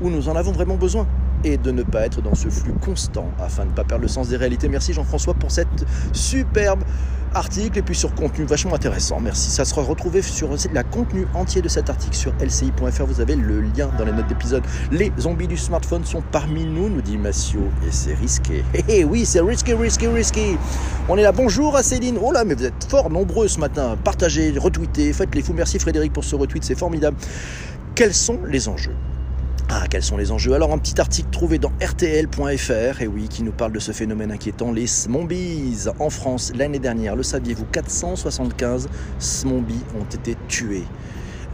où 0.00 0.10
nous 0.10 0.28
en 0.28 0.36
avons 0.36 0.52
vraiment 0.52 0.76
besoin 0.76 1.06
et 1.44 1.56
de 1.56 1.70
ne 1.70 1.82
pas 1.82 2.06
être 2.06 2.22
dans 2.22 2.34
ce 2.34 2.48
flux 2.48 2.72
constant 2.72 3.30
afin 3.38 3.64
de 3.64 3.70
ne 3.70 3.74
pas 3.74 3.84
perdre 3.84 4.02
le 4.02 4.08
sens 4.08 4.28
des 4.28 4.36
réalités. 4.36 4.68
Merci 4.68 4.92
Jean-François 4.92 5.34
pour 5.34 5.50
cette 5.50 5.84
superbe 6.12 6.82
article 7.36 7.78
et 7.78 7.82
puis 7.82 7.94
sur 7.94 8.14
contenu 8.14 8.44
vachement 8.44 8.74
intéressant. 8.74 9.20
Merci. 9.20 9.50
Ça 9.50 9.64
sera 9.64 9.82
retrouvé 9.82 10.22
sur 10.22 10.48
la 10.72 10.82
contenu 10.82 11.26
entier 11.34 11.62
de 11.62 11.68
cet 11.68 11.90
article 11.90 12.16
sur 12.16 12.32
lci.fr. 12.40 13.04
Vous 13.04 13.20
avez 13.20 13.36
le 13.36 13.60
lien 13.60 13.90
dans 13.98 14.04
les 14.04 14.12
notes 14.12 14.26
d'épisode. 14.26 14.64
Les 14.90 15.12
zombies 15.18 15.46
du 15.46 15.56
smartphone 15.56 16.04
sont 16.04 16.22
parmi 16.32 16.64
nous, 16.64 16.88
nous 16.88 17.02
dit 17.02 17.18
Massio. 17.18 17.60
Et 17.86 17.90
c'est 17.90 18.14
risqué. 18.14 18.64
Eh 18.88 19.04
oui, 19.04 19.26
c'est 19.26 19.40
risqué, 19.40 19.74
risqué, 19.74 20.08
risqué. 20.08 20.56
On 21.08 21.16
est 21.18 21.22
là. 21.22 21.32
Bonjour 21.32 21.76
à 21.76 21.82
Céline. 21.82 22.18
Oh 22.22 22.32
là, 22.32 22.44
mais 22.44 22.54
vous 22.54 22.64
êtes 22.64 22.86
fort 22.88 23.10
nombreux 23.10 23.48
ce 23.48 23.58
matin. 23.58 23.96
Partagez, 24.02 24.54
retweetez, 24.56 25.12
faites 25.12 25.34
les 25.34 25.42
fous. 25.42 25.52
Merci 25.52 25.78
Frédéric 25.78 26.12
pour 26.12 26.24
ce 26.24 26.36
retweet, 26.36 26.64
c'est 26.64 26.78
formidable. 26.78 27.16
Quels 27.94 28.14
sont 28.14 28.38
les 28.46 28.68
enjeux? 28.68 28.94
Ah, 29.68 29.86
quels 29.90 30.02
sont 30.02 30.16
les 30.16 30.30
enjeux 30.30 30.54
Alors, 30.54 30.72
un 30.72 30.78
petit 30.78 31.00
article 31.00 31.28
trouvé 31.30 31.58
dans 31.58 31.72
RTL.fr, 31.82 33.02
et 33.02 33.06
oui, 33.08 33.28
qui 33.28 33.42
nous 33.42 33.52
parle 33.52 33.72
de 33.72 33.80
ce 33.80 33.90
phénomène 33.90 34.30
inquiétant, 34.30 34.70
les 34.70 34.86
smombies. 34.86 35.86
En 35.98 36.08
France, 36.08 36.52
l'année 36.54 36.78
dernière, 36.78 37.16
le 37.16 37.24
saviez-vous, 37.24 37.64
475 37.72 38.88
smombies 39.18 39.82
ont 39.98 40.04
été 40.04 40.36
tués 40.48 40.84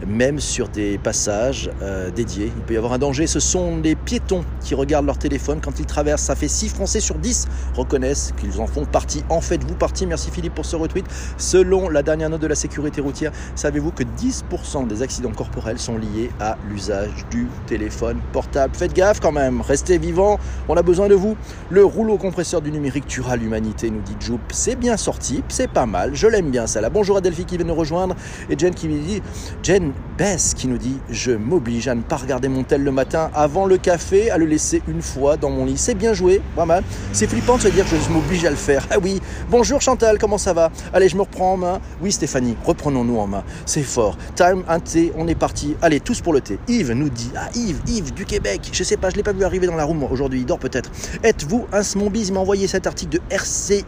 même 0.05 0.39
sur 0.39 0.69
des 0.69 0.97
passages 0.97 1.69
euh, 1.81 2.11
dédiés. 2.11 2.51
Il 2.55 2.63
peut 2.63 2.73
y 2.73 2.77
avoir 2.77 2.93
un 2.93 2.99
danger. 2.99 3.27
Ce 3.27 3.39
sont 3.39 3.77
les 3.83 3.95
piétons 3.95 4.43
qui 4.61 4.75
regardent 4.75 5.05
leur 5.05 5.17
téléphone 5.17 5.59
quand 5.61 5.79
ils 5.79 5.85
traversent. 5.85 6.23
Ça 6.23 6.35
fait 6.35 6.47
6 6.47 6.69
Français 6.69 6.99
sur 6.99 7.15
10 7.15 7.47
reconnaissent 7.75 8.33
qu'ils 8.39 8.59
en 8.59 8.67
font 8.67 8.85
partie. 8.85 9.23
En 9.29 9.41
faites-vous 9.41 9.75
partie 9.75 10.05
Merci 10.05 10.31
Philippe 10.31 10.55
pour 10.55 10.65
ce 10.65 10.75
retweet. 10.75 11.05
Selon 11.37 11.89
la 11.89 12.03
dernière 12.03 12.29
note 12.29 12.41
de 12.41 12.47
la 12.47 12.55
sécurité 12.55 13.01
routière, 13.01 13.31
savez-vous 13.55 13.91
que 13.91 14.03
10% 14.03 14.87
des 14.87 15.01
accidents 15.01 15.31
corporels 15.31 15.79
sont 15.79 15.97
liés 15.97 16.29
à 16.39 16.57
l'usage 16.69 17.25
du 17.29 17.47
téléphone 17.67 18.19
portable? 18.31 18.75
Faites 18.75 18.93
gaffe 18.93 19.19
quand 19.19 19.31
même, 19.31 19.61
restez 19.61 19.97
vivants, 19.97 20.39
on 20.67 20.75
a 20.75 20.81
besoin 20.81 21.07
de 21.07 21.15
vous. 21.15 21.37
Le 21.69 21.83
rouleau 21.83 22.17
compresseur 22.17 22.61
du 22.61 22.71
numérique 22.71 23.07
tuera 23.07 23.35
l'humanité, 23.35 23.89
nous 23.89 24.01
dit 24.01 24.15
Joop. 24.19 24.41
C'est 24.51 24.75
bien 24.75 24.97
sorti, 24.97 25.43
c'est 25.49 25.69
pas 25.69 25.85
mal, 25.85 26.11
je 26.13 26.27
l'aime 26.27 26.51
bien 26.51 26.67
ça. 26.67 26.81
Là. 26.81 26.89
Bonjour 26.89 27.17
à 27.17 27.21
Delphi 27.21 27.45
qui 27.45 27.57
vient 27.57 27.65
nous 27.65 27.75
rejoindre 27.75 28.15
et 28.49 28.57
Jen 28.57 28.73
qui 28.73 28.87
me 28.87 28.99
dit 28.99 29.21
Jen, 29.61 29.82
Bess 30.17 30.53
qui 30.53 30.67
nous 30.67 30.77
dit 30.77 30.97
Je 31.09 31.31
m'oblige 31.31 31.87
à 31.87 31.95
ne 31.95 32.01
pas 32.01 32.17
regarder 32.17 32.47
mon 32.47 32.63
tel 32.63 32.83
le 32.83 32.91
matin 32.91 33.31
avant 33.33 33.65
le 33.65 33.77
café, 33.77 34.29
à 34.29 34.37
le 34.37 34.45
laisser 34.45 34.81
une 34.87 35.01
fois 35.01 35.37
dans 35.37 35.49
mon 35.49 35.65
lit. 35.65 35.77
C'est 35.77 35.95
bien 35.95 36.13
joué, 36.13 36.41
pas 36.55 36.65
mal. 36.65 36.83
C'est 37.11 37.27
flippant 37.27 37.57
de 37.57 37.61
se 37.61 37.67
dire 37.69 37.85
je 37.87 38.11
m'oblige 38.11 38.45
à 38.45 38.49
le 38.49 38.55
faire. 38.55 38.87
Ah 38.91 38.97
oui, 39.01 39.19
bonjour 39.49 39.81
Chantal, 39.81 40.17
comment 40.19 40.37
ça 40.37 40.53
va? 40.53 40.71
Allez, 40.93 41.09
je 41.09 41.15
me 41.15 41.21
reprends 41.21 41.53
en 41.53 41.57
main. 41.57 41.81
Oui, 42.01 42.11
Stéphanie, 42.11 42.55
reprenons-nous 42.63 43.17
en 43.17 43.27
main. 43.27 43.43
C'est 43.65 43.83
fort. 43.83 44.17
Time, 44.35 44.63
un 44.67 44.79
thé, 44.79 45.11
on 45.17 45.27
est 45.27 45.35
parti. 45.35 45.75
Allez, 45.81 45.99
tous 45.99 46.21
pour 46.21 46.33
le 46.33 46.41
thé. 46.41 46.59
Yves 46.67 46.91
nous 46.91 47.09
dit 47.09 47.31
Ah, 47.35 47.49
Yves, 47.55 47.81
Yves 47.87 48.13
du 48.13 48.25
Québec. 48.25 48.69
Je 48.71 48.83
sais 48.83 48.97
pas, 48.97 49.09
je 49.09 49.15
l'ai 49.15 49.23
pas 49.23 49.33
vu 49.33 49.43
arriver 49.43 49.67
dans 49.67 49.75
la 49.75 49.85
room 49.85 50.03
aujourd'hui. 50.03 50.41
Il 50.41 50.45
dort 50.45 50.59
peut-être. 50.59 50.91
Êtes-vous 51.23 51.65
un 51.73 51.83
smombis 51.83 52.27
Il 52.27 52.33
m'a 52.33 52.39
envoyé 52.39 52.67
cet 52.67 52.87
article 52.87 53.17
de 53.17 53.21
rcinet.ca. 53.35 53.83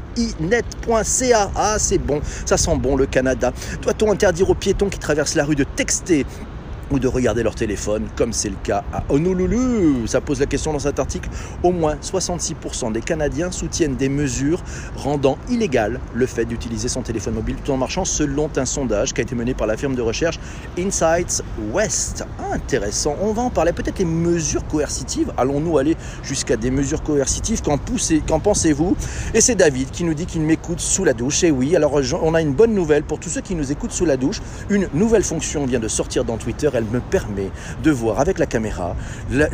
Ah, 1.56 1.76
c'est 1.80 2.00
bon. 2.00 2.22
Ça 2.46 2.58
sent 2.58 2.76
bon 2.78 2.96
le 2.96 3.06
Canada. 3.06 3.54
Doit-on 3.82 4.12
interdire 4.12 4.50
aux 4.50 4.56
piétons 4.56 4.90
qui 4.90 5.00
traversent 5.00 5.36
la 5.36 5.44
rue 5.46 5.56
de 5.56 5.64
60 5.88 6.55
ou 6.92 7.00
de 7.00 7.08
regarder 7.08 7.44
leur 7.44 7.56
téléphone, 7.56 8.08
comme 8.16 8.34
c'est 8.34 8.50
le 8.50 8.58
cas 8.64 8.84
à 8.94 9.04
Honolulu. 9.10 10.08
Ça 10.08 10.22
pose 10.22 10.40
la 10.40 10.46
question 10.46 10.74
dans 10.74 10.80
cet 10.80 11.00
article. 11.00 11.30
Au 11.64 11.72
moins 11.72 11.96
66% 12.02 12.92
des 12.92 13.02
Canadiens 13.02 13.52
soutiennent 13.52 13.96
des 13.96 14.10
mesures 14.10 14.62
rendant 14.96 15.38
illégal 15.50 16.00
le 16.14 16.26
fait 16.26 16.46
d'utiliser 16.46 16.88
son 16.88 17.02
téléphone 17.02 17.36
mobile 17.36 17.56
tout 17.64 17.72
en 17.72 17.78
marchant, 17.78 18.06
selon 18.06 18.50
un 18.56 18.66
sondage 18.66 19.14
qui 19.14 19.22
a 19.22 19.24
été 19.24 19.36
mené 19.36 19.54
par 19.54 19.68
la 19.68 19.78
firme 19.78 19.96
de 19.96 20.02
recherche 20.02 20.40
Insights 20.78 21.44
West. 21.72 22.26
Intéressant. 22.52 23.16
On 23.22 23.34
va 23.34 23.44
en 23.44 23.50
parler. 23.50 23.74
Peut-être 23.74 24.00
les 24.00 24.06
mesures 24.06 24.66
coercitives. 24.68 25.34
Allons-nous 25.38 25.78
aller 25.78 25.96
jusqu'à 26.24 26.58
des 26.58 26.72
mesures 26.72 27.04
coercitives? 27.04 27.62
Qu'en, 27.62 27.80
qu'en 28.28 28.40
pensez-vous? 28.40 28.96
Et 29.34 29.42
c'est 29.42 29.56
David 29.56 29.92
qui 29.92 30.04
nous 30.04 30.14
dit 30.14 30.26
qu'il 30.26 30.42
m'écoute 30.42 30.80
sous 30.80 31.04
la 31.04 31.14
douche. 31.14 31.44
Et 31.44 31.52
oui, 31.52 31.76
alors 31.76 32.00
on 32.22 32.34
a 32.34 32.42
une 32.42 32.54
bonne 32.54 32.74
nouvelle 32.74 33.04
pour 33.04 33.20
tous 33.20 33.30
ceux 33.30 33.42
qui 33.42 33.56
nous 33.56 33.72
écoutent 33.72 33.92
sous 33.92 34.06
la 34.06 34.18
douche. 34.18 34.42
Une 34.70 34.88
nouvelle 34.94 35.24
fonction 35.24 35.66
vient 35.66 35.80
de 35.80 35.88
sortir 35.88 36.24
dans 36.26 36.38
Twitter 36.38 36.70
elle 36.76 36.86
me 36.86 37.00
permet 37.00 37.50
de 37.84 37.92
voir 37.92 38.20
avec 38.20 38.40
la 38.40 38.46
caméra 38.46 38.96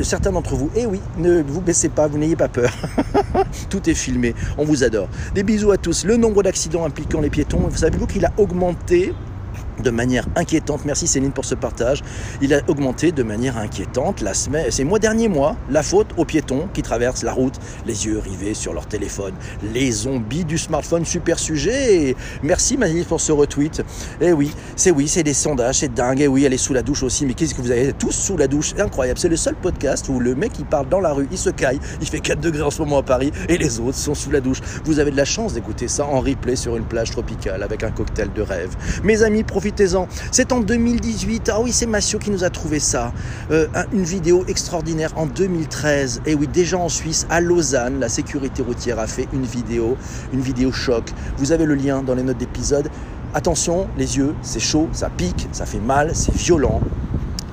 certains 0.00 0.32
d'entre 0.32 0.54
vous. 0.54 0.70
Et 0.74 0.82
eh 0.82 0.86
oui, 0.86 1.00
ne 1.18 1.42
vous 1.42 1.60
baissez 1.60 1.88
pas, 1.88 2.06
vous 2.06 2.18
n'ayez 2.18 2.36
pas 2.36 2.48
peur. 2.48 2.70
Tout 3.70 3.88
est 3.88 3.94
filmé, 3.94 4.34
on 4.58 4.64
vous 4.64 4.84
adore. 4.84 5.08
Des 5.34 5.42
bisous 5.42 5.72
à 5.72 5.78
tous. 5.78 6.04
Le 6.04 6.16
nombre 6.16 6.42
d'accidents 6.42 6.84
impliquant 6.84 7.20
les 7.20 7.30
piétons, 7.30 7.68
savez-vous 7.74 8.06
qu'il 8.06 8.24
a 8.24 8.32
augmenté 8.36 9.12
de 9.82 9.90
manière 9.90 10.26
inquiétante. 10.36 10.84
Merci 10.84 11.06
Céline 11.06 11.32
pour 11.32 11.44
ce 11.44 11.54
partage. 11.54 12.02
Il 12.40 12.54
a 12.54 12.60
augmenté 12.68 13.12
de 13.12 13.22
manière 13.22 13.58
inquiétante 13.58 14.20
la 14.20 14.34
semaine, 14.34 14.70
ces 14.70 14.84
mois 14.84 14.98
derniers 14.98 15.28
mois, 15.28 15.56
la 15.70 15.82
faute 15.82 16.08
aux 16.16 16.24
piétons 16.24 16.68
qui 16.72 16.82
traversent 16.82 17.22
la 17.22 17.32
route, 17.32 17.54
les 17.86 18.06
yeux 18.06 18.18
rivés 18.18 18.54
sur 18.54 18.72
leur 18.72 18.86
téléphone. 18.86 19.34
Les 19.72 19.90
zombies 19.90 20.44
du 20.44 20.58
smartphone, 20.58 21.04
super 21.04 21.38
sujet. 21.38 22.14
merci 22.42 22.76
Manif 22.76 23.06
pour 23.06 23.20
ce 23.20 23.32
retweet. 23.32 23.80
Et 24.20 24.26
eh 24.26 24.32
oui, 24.32 24.52
c'est 24.76 24.90
oui, 24.90 25.08
c'est 25.08 25.22
des 25.22 25.34
sondages, 25.34 25.78
c'est 25.78 25.92
dingue. 25.92 26.20
Et 26.20 26.24
eh 26.24 26.28
oui, 26.28 26.44
elle 26.44 26.52
est 26.52 26.58
sous 26.58 26.74
la 26.74 26.82
douche 26.82 27.02
aussi. 27.02 27.26
Mais 27.26 27.34
qu'est-ce 27.34 27.54
que 27.54 27.62
vous 27.62 27.70
avez 27.70 27.92
tous 27.92 28.12
sous 28.12 28.36
la 28.36 28.48
douche? 28.48 28.74
Incroyable. 28.78 29.18
C'est 29.18 29.28
le 29.28 29.36
seul 29.36 29.54
podcast 29.54 30.08
où 30.08 30.20
le 30.20 30.34
mec 30.34 30.52
il 30.58 30.64
parle 30.64 30.88
dans 30.88 31.00
la 31.00 31.12
rue, 31.12 31.28
il 31.30 31.38
se 31.38 31.50
caille, 31.50 31.80
il 32.00 32.08
fait 32.08 32.20
4 32.20 32.40
degrés 32.40 32.62
en 32.62 32.70
ce 32.70 32.80
moment 32.82 32.98
à 32.98 33.02
Paris 33.02 33.32
et 33.48 33.58
les 33.58 33.80
autres 33.80 33.98
sont 33.98 34.14
sous 34.14 34.30
la 34.30 34.40
douche. 34.40 34.60
Vous 34.84 34.98
avez 34.98 35.10
de 35.10 35.16
la 35.16 35.24
chance 35.24 35.54
d'écouter 35.54 35.88
ça 35.88 36.06
en 36.06 36.20
replay 36.20 36.56
sur 36.56 36.76
une 36.76 36.84
plage 36.84 37.10
tropicale 37.10 37.62
avec 37.62 37.84
un 37.84 37.90
cocktail 37.90 38.32
de 38.32 38.42
rêve. 38.42 38.76
Mes 39.02 39.22
amis, 39.22 39.42
C'est 40.32 40.52
en 40.52 40.60
2018. 40.60 41.50
Ah 41.52 41.60
oui, 41.60 41.72
c'est 41.72 41.86
Massio 41.86 42.18
qui 42.18 42.30
nous 42.30 42.42
a 42.42 42.50
trouvé 42.50 42.80
ça. 42.80 43.12
Euh, 43.50 43.68
une 43.92 44.02
vidéo 44.02 44.44
extraordinaire 44.48 45.12
en 45.16 45.26
2013. 45.26 46.22
Et 46.26 46.34
oui, 46.34 46.48
déjà 46.48 46.78
en 46.78 46.88
Suisse, 46.88 47.26
à 47.30 47.40
Lausanne, 47.40 48.00
la 48.00 48.08
sécurité 48.08 48.62
routière 48.62 48.98
a 48.98 49.06
fait 49.06 49.28
une 49.32 49.44
vidéo, 49.44 49.96
une 50.32 50.40
vidéo 50.40 50.72
choc. 50.72 51.12
Vous 51.36 51.52
avez 51.52 51.64
le 51.64 51.74
lien 51.74 52.02
dans 52.02 52.14
les 52.14 52.24
notes 52.24 52.38
d'épisode. 52.38 52.90
Attention, 53.34 53.88
les 53.96 54.16
yeux, 54.16 54.34
c'est 54.42 54.60
chaud, 54.60 54.88
ça 54.92 55.10
pique, 55.10 55.48
ça 55.52 55.64
fait 55.64 55.80
mal, 55.80 56.10
c'est 56.14 56.34
violent 56.34 56.80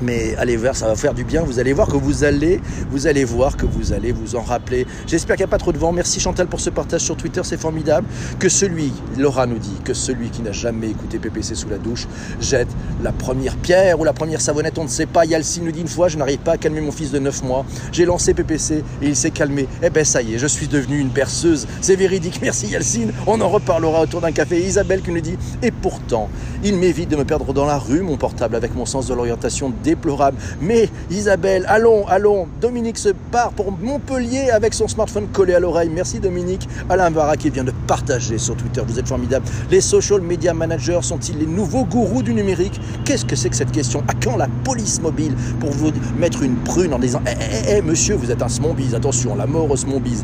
mais 0.01 0.35
allez 0.37 0.57
voir, 0.57 0.75
ça 0.75 0.87
va 0.87 0.95
faire 0.95 1.13
du 1.13 1.23
bien. 1.23 1.41
Vous 1.41 1.59
allez 1.59 1.73
voir 1.73 1.87
que 1.87 1.97
vous 1.97 2.23
allez, 2.23 2.61
vous 2.91 3.07
allez 3.07 3.25
voir 3.25 3.57
que 3.57 3.65
vous 3.65 3.93
allez 3.93 4.11
vous 4.11 4.35
en 4.35 4.41
rappeler. 4.41 4.85
J'espère 5.07 5.35
qu'il 5.35 5.43
n'y 5.45 5.49
a 5.49 5.51
pas 5.51 5.57
trop 5.57 5.71
de 5.71 5.77
vent. 5.77 5.91
Merci 5.91 6.19
Chantal 6.19 6.47
pour 6.47 6.59
ce 6.59 6.69
partage 6.69 7.01
sur 7.01 7.15
Twitter, 7.15 7.41
c'est 7.43 7.59
formidable. 7.59 8.07
Que 8.39 8.49
celui, 8.49 8.93
Laura 9.17 9.45
nous 9.45 9.57
dit, 9.57 9.77
que 9.83 9.93
celui 9.93 10.29
qui 10.29 10.41
n'a 10.41 10.51
jamais 10.51 10.89
écouté 10.89 11.19
PPC 11.19 11.55
sous 11.55 11.69
la 11.69 11.77
douche 11.77 12.07
jette 12.39 12.69
la 13.03 13.11
première 13.11 13.55
pierre 13.57 13.99
ou 13.99 14.03
la 14.03 14.13
première 14.13 14.41
savonnette, 14.41 14.77
on 14.77 14.83
ne 14.83 14.89
sait 14.89 15.05
pas. 15.05 15.25
Yalcine 15.25 15.65
nous 15.65 15.71
dit 15.71 15.81
une 15.81 15.87
fois, 15.87 16.07
je 16.07 16.17
n'arrive 16.17 16.39
pas 16.39 16.53
à 16.53 16.57
calmer 16.57 16.81
mon 16.81 16.91
fils 16.91 17.11
de 17.11 17.19
9 17.19 17.43
mois. 17.43 17.65
J'ai 17.91 18.05
lancé 18.05 18.33
PPC 18.33 18.83
et 19.01 19.07
il 19.07 19.15
s'est 19.15 19.31
calmé. 19.31 19.67
Eh 19.83 19.89
ben 19.89 20.05
ça 20.05 20.21
y 20.21 20.35
est, 20.35 20.37
je 20.37 20.47
suis 20.47 20.67
devenue 20.67 20.99
une 20.99 21.09
berceuse. 21.09 21.67
C'est 21.81 21.95
véridique. 21.95 22.39
Merci 22.41 22.67
Yalcine. 22.67 23.11
On 23.27 23.39
en 23.41 23.49
reparlera 23.49 24.01
autour 24.01 24.21
d'un 24.21 24.31
café. 24.31 24.59
Isabelle 24.59 25.01
qui 25.01 25.11
nous 25.11 25.21
dit, 25.21 25.37
et 25.61 25.71
pourtant, 25.71 26.29
il 26.63 26.75
m'évite 26.75 27.09
de 27.09 27.15
me 27.15 27.25
perdre 27.25 27.53
dans 27.53 27.65
la 27.65 27.77
rue, 27.77 28.01
mon 28.01 28.17
portable 28.17 28.55
avec 28.55 28.75
mon 28.75 28.85
sens 28.85 29.07
de 29.07 29.13
l'orientation 29.13 29.69
déplorable. 29.89 30.37
Mais 30.61 30.89
Isabelle, 31.09 31.65
allons, 31.67 32.07
allons. 32.07 32.47
Dominique 32.61 32.97
se 32.97 33.09
part 33.31 33.51
pour 33.51 33.71
Montpellier 33.71 34.51
avec 34.51 34.73
son 34.73 34.87
smartphone 34.87 35.27
collé 35.33 35.53
à 35.55 35.59
l'oreille. 35.59 35.89
Merci 35.93 36.19
Dominique. 36.19 36.67
Alain 36.89 37.09
Vara 37.09 37.37
qui 37.37 37.49
vient 37.49 37.63
de 37.63 37.73
partager 37.87 38.37
sur 38.37 38.55
Twitter. 38.55 38.81
Vous 38.87 38.99
êtes 38.99 39.07
formidable. 39.07 39.45
Les 39.71 39.81
social 39.81 40.21
media 40.21 40.53
managers 40.53 40.99
sont-ils 41.01 41.37
les 41.37 41.47
nouveaux 41.47 41.85
gourous 41.85 42.23
du 42.23 42.33
numérique? 42.33 42.79
Qu'est-ce 43.05 43.25
que 43.25 43.35
c'est 43.35 43.49
que 43.49 43.55
cette 43.55 43.71
question? 43.71 44.03
À 44.07 44.13
quand 44.13 44.37
la 44.37 44.47
police 44.63 45.01
mobile 45.01 45.33
pour 45.59 45.71
vous 45.71 45.91
mettre 46.17 46.43
une 46.43 46.55
prune 46.55 46.93
en 46.93 46.99
disant 46.99 47.21
Eh, 47.25 47.31
eh, 47.39 47.77
eh, 47.77 47.81
monsieur, 47.81 48.15
vous 48.15 48.31
êtes 48.31 48.41
un 48.41 48.49
smombies, 48.49 48.95
attention, 48.95 49.35
la 49.35 49.47
mort 49.47 49.69
au 49.71 49.75
smombies 49.75 50.23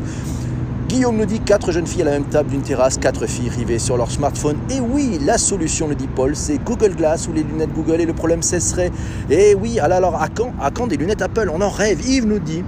Guillaume 0.96 1.18
nous 1.18 1.26
dit 1.26 1.40
quatre 1.40 1.72
jeunes 1.72 1.86
filles 1.86 2.00
à 2.00 2.04
la 2.06 2.10
même 2.12 2.24
table 2.24 2.48
d'une 2.48 2.62
terrasse, 2.62 2.96
quatre 2.96 3.26
filles 3.26 3.50
rivées 3.50 3.78
sur 3.78 3.98
leur 3.98 4.10
smartphone. 4.10 4.56
Et 4.70 4.80
oui, 4.80 5.18
la 5.22 5.36
solution, 5.36 5.88
nous 5.88 5.94
dit 5.94 6.06
Paul, 6.06 6.34
c'est 6.34 6.56
Google 6.56 6.94
Glass 6.94 7.28
ou 7.28 7.34
les 7.34 7.42
lunettes 7.42 7.74
Google 7.74 8.00
et 8.00 8.06
le 8.06 8.14
problème 8.14 8.40
cesserait. 8.40 8.90
Et 9.28 9.54
oui, 9.54 9.78
alors 9.78 10.14
à 10.14 10.28
quand, 10.28 10.54
à 10.58 10.70
quand 10.70 10.86
des 10.86 10.96
lunettes 10.96 11.20
Apple? 11.20 11.50
On 11.52 11.60
en 11.60 11.68
rêve. 11.68 12.00
Yves 12.08 12.24
nous 12.24 12.38
dit 12.38 12.64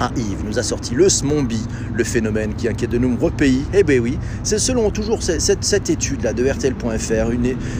ah, 0.00 0.10
Yves 0.16 0.44
nous 0.44 0.58
a 0.58 0.62
sorti 0.62 0.94
le 0.94 1.08
SMOMBI, 1.08 1.62
le 1.94 2.04
phénomène 2.04 2.54
qui 2.54 2.68
inquiète 2.68 2.90
de 2.90 2.98
nombreux 2.98 3.30
pays. 3.30 3.62
Eh 3.72 3.82
bien 3.82 3.98
oui, 3.98 4.18
c'est 4.42 4.58
selon 4.58 4.90
toujours 4.90 5.22
cette, 5.22 5.90
étude-là 5.90 6.32
de 6.32 6.48
RTL.fr, 6.48 7.30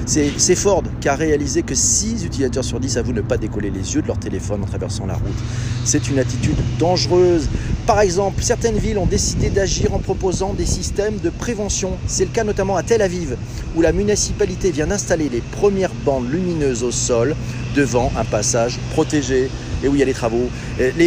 c'est 0.06 0.54
Ford 0.54 0.84
qui 1.00 1.08
a 1.08 1.14
réalisé 1.14 1.62
que 1.62 1.74
6 1.74 2.24
utilisateurs 2.24 2.64
sur 2.64 2.80
10 2.80 2.98
avouent 2.98 3.12
ne 3.12 3.20
pas 3.20 3.36
décoller 3.36 3.70
les 3.70 3.94
yeux 3.94 4.02
de 4.02 4.06
leur 4.06 4.18
téléphone 4.18 4.62
en 4.62 4.66
traversant 4.66 5.06
la 5.06 5.14
route. 5.14 5.42
C'est 5.84 6.08
une 6.08 6.18
attitude 6.18 6.56
dangereuse. 6.78 7.48
Par 7.86 8.00
exemple, 8.00 8.42
certaines 8.42 8.78
villes 8.78 8.98
ont 8.98 9.06
décidé 9.06 9.50
d'agir 9.50 9.92
en 9.92 9.98
proposant 9.98 10.54
des 10.54 10.66
systèmes 10.66 11.18
de 11.18 11.30
prévention. 11.30 11.92
C'est 12.06 12.24
le 12.24 12.30
cas 12.30 12.44
notamment 12.44 12.76
à 12.76 12.82
Tel 12.82 13.02
Aviv, 13.02 13.36
où 13.76 13.82
la 13.82 13.92
municipalité 13.92 14.70
vient 14.70 14.86
d'installer 14.86 15.28
les 15.28 15.40
premières 15.40 15.92
bandes 16.04 16.30
lumineuses 16.30 16.82
au 16.82 16.90
sol 16.90 17.34
devant 17.74 18.10
un 18.16 18.24
passage 18.24 18.78
protégé. 18.92 19.50
Et 19.84 19.88
où 19.88 19.94
il 19.94 19.98
y 19.98 20.02
a 20.02 20.06
les 20.06 20.14
travaux. 20.14 20.48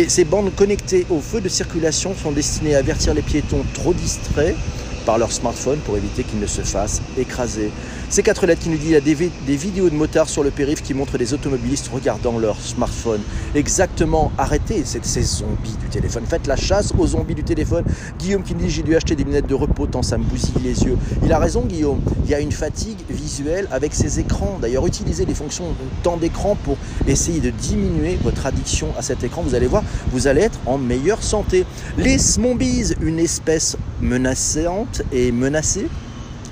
ces 0.07 0.23
bandes 0.23 0.53
connectées 0.55 1.05
au 1.09 1.19
feu 1.19 1.41
de 1.41 1.49
circulation 1.49 2.15
sont 2.15 2.31
destinées 2.31 2.75
à 2.75 2.77
avertir 2.77 3.15
les 3.15 3.23
piétons 3.23 3.65
trop 3.73 3.93
distraits 3.93 4.55
par 5.05 5.17
leur 5.17 5.31
smartphone 5.31 5.79
pour 5.79 5.97
éviter 5.97 6.23
qu'ils 6.23 6.39
ne 6.39 6.45
se 6.45 6.61
fassent 6.61 7.01
écraser. 7.17 7.71
Ces 8.09 8.23
quatre 8.23 8.45
lettres 8.45 8.61
qui 8.61 8.69
nous 8.69 8.77
disent 8.77 8.87
il 8.87 8.91
y 8.91 8.95
a 8.95 9.01
des, 9.01 9.55
vidéos 9.57 9.89
de 9.89 9.95
motards 9.95 10.29
sur 10.29 10.41
le 10.41 10.49
périph' 10.49 10.81
qui 10.81 10.93
montrent 10.93 11.17
des 11.17 11.33
automobilistes 11.33 11.89
regardant 11.89 12.39
leur 12.39 12.57
smartphone. 12.61 13.19
Exactement, 13.53 14.31
arrêtez 14.37 14.85
ces 14.85 15.21
zombies 15.23 15.75
du 15.81 15.89
téléphone. 15.89 16.23
Faites 16.25 16.47
la 16.47 16.55
chasse 16.55 16.93
aux 16.97 17.05
zombies 17.05 17.35
du 17.35 17.43
téléphone. 17.43 17.83
Guillaume 18.17 18.43
qui 18.43 18.55
nous 18.55 18.61
dit 18.61 18.69
j'ai 18.69 18.83
dû 18.83 18.95
acheter 18.95 19.15
des 19.17 19.25
lunettes 19.25 19.47
de 19.47 19.53
repos 19.53 19.87
tant 19.87 20.03
ça 20.03 20.17
me 20.17 20.23
bousille 20.23 20.53
les 20.63 20.85
yeux. 20.85 20.97
Il 21.25 21.33
a 21.33 21.37
raison 21.37 21.65
Guillaume, 21.65 21.99
il 22.23 22.31
y 22.31 22.33
a 22.33 22.39
une 22.39 22.53
fatigue 22.53 22.97
visuelle 23.09 23.67
avec 23.71 23.93
ces 23.93 24.21
écrans. 24.21 24.57
D'ailleurs, 24.61 24.87
utilisez 24.87 25.25
les 25.25 25.35
fonctions 25.35 25.65
temps 26.01 26.15
d'écran 26.15 26.55
pour 26.63 26.77
essayer 27.07 27.41
de 27.41 27.49
diminuer 27.49 28.17
votre 28.23 28.45
addiction 28.45 28.87
à 28.97 29.01
cet 29.01 29.25
écran. 29.25 29.41
Vous 29.41 29.53
allez 29.53 29.67
voir, 29.67 29.83
vous 30.13 30.27
allez 30.27 30.41
être 30.41 30.59
en 30.65 30.77
meilleure 30.77 31.21
santé. 31.21 31.65
Les 31.97 32.17
zombies, 32.17 32.93
une 33.01 33.19
espèce 33.19 33.75
menaçante 33.99 35.01
et 35.11 35.33
menacée 35.33 35.87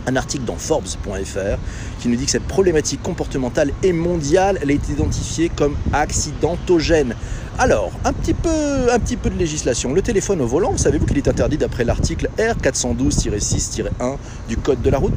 un 0.07 0.15
article 0.15 0.45
dans 0.45 0.57
Forbes.fr 0.57 1.57
qui 1.99 2.07
nous 2.07 2.15
dit 2.15 2.25
que 2.25 2.31
cette 2.31 2.47
problématique 2.47 3.01
comportementale 3.01 3.71
est 3.83 3.93
mondiale, 3.93 4.59
elle 4.61 4.71
est 4.71 4.89
identifiée 4.89 5.49
comme 5.49 5.75
accidentogène. 5.93 7.15
Alors, 7.57 7.91
un 8.03 8.11
petit 8.11 8.33
peu, 8.33 8.91
un 8.91 8.99
petit 8.99 9.15
peu 9.15 9.29
de 9.29 9.37
législation. 9.37 9.93
Le 9.93 10.01
téléphone 10.01 10.41
au 10.41 10.45
volant, 10.45 10.75
savez-vous 10.75 11.05
qu'il 11.05 11.17
est 11.17 11.27
interdit 11.29 11.57
d'après 11.57 11.85
l'article 11.85 12.29
R412-6-1 12.37 14.17
du 14.49 14.57
Code 14.57 14.81
de 14.81 14.89
la 14.89 14.97
route? 14.97 15.13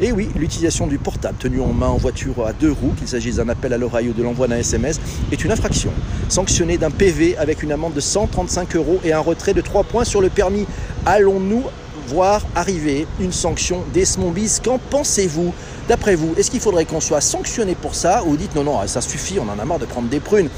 Et 0.00 0.12
oui, 0.12 0.28
l'utilisation 0.36 0.86
du 0.86 0.98
portable 0.98 1.36
tenu 1.38 1.60
en 1.60 1.72
main 1.72 1.88
en 1.88 1.96
voiture 1.96 2.46
à 2.46 2.52
deux 2.52 2.70
roues, 2.70 2.94
qu'il 2.96 3.08
s'agisse 3.08 3.36
d'un 3.36 3.48
appel 3.48 3.72
à 3.72 3.78
l'oreille 3.78 4.08
ou 4.08 4.12
de 4.12 4.22
l'envoi 4.22 4.46
d'un 4.46 4.58
SMS, 4.58 5.00
est 5.32 5.44
une 5.44 5.50
infraction, 5.50 5.90
sanctionnée 6.28 6.78
d'un 6.78 6.92
PV 6.92 7.36
avec 7.36 7.64
une 7.64 7.72
amende 7.72 7.94
de 7.94 8.00
135 8.00 8.76
euros 8.76 9.00
et 9.04 9.12
un 9.12 9.18
retrait 9.18 9.54
de 9.54 9.60
3 9.60 9.82
points 9.82 10.04
sur 10.04 10.20
le 10.20 10.28
permis. 10.28 10.66
Allons-nous 11.06 11.64
voir 12.10 12.42
arriver 12.56 13.06
une 13.20 13.32
sanction 13.32 13.84
des 13.94 14.04
Smombies. 14.04 14.58
Qu'en 14.64 14.78
pensez-vous 14.78 15.54
D'après 15.88 16.14
vous, 16.14 16.34
est-ce 16.36 16.50
qu'il 16.50 16.60
faudrait 16.60 16.84
qu'on 16.84 17.00
soit 17.00 17.20
sanctionné 17.20 17.74
pour 17.74 17.94
ça 17.94 18.22
ou 18.24 18.36
dites 18.36 18.54
non, 18.54 18.64
non, 18.64 18.86
ça 18.86 19.00
suffit, 19.00 19.38
on 19.38 19.48
en 19.48 19.58
a 19.58 19.64
marre 19.64 19.78
de 19.78 19.86
prendre 19.86 20.08
des 20.08 20.20
prunes 20.20 20.48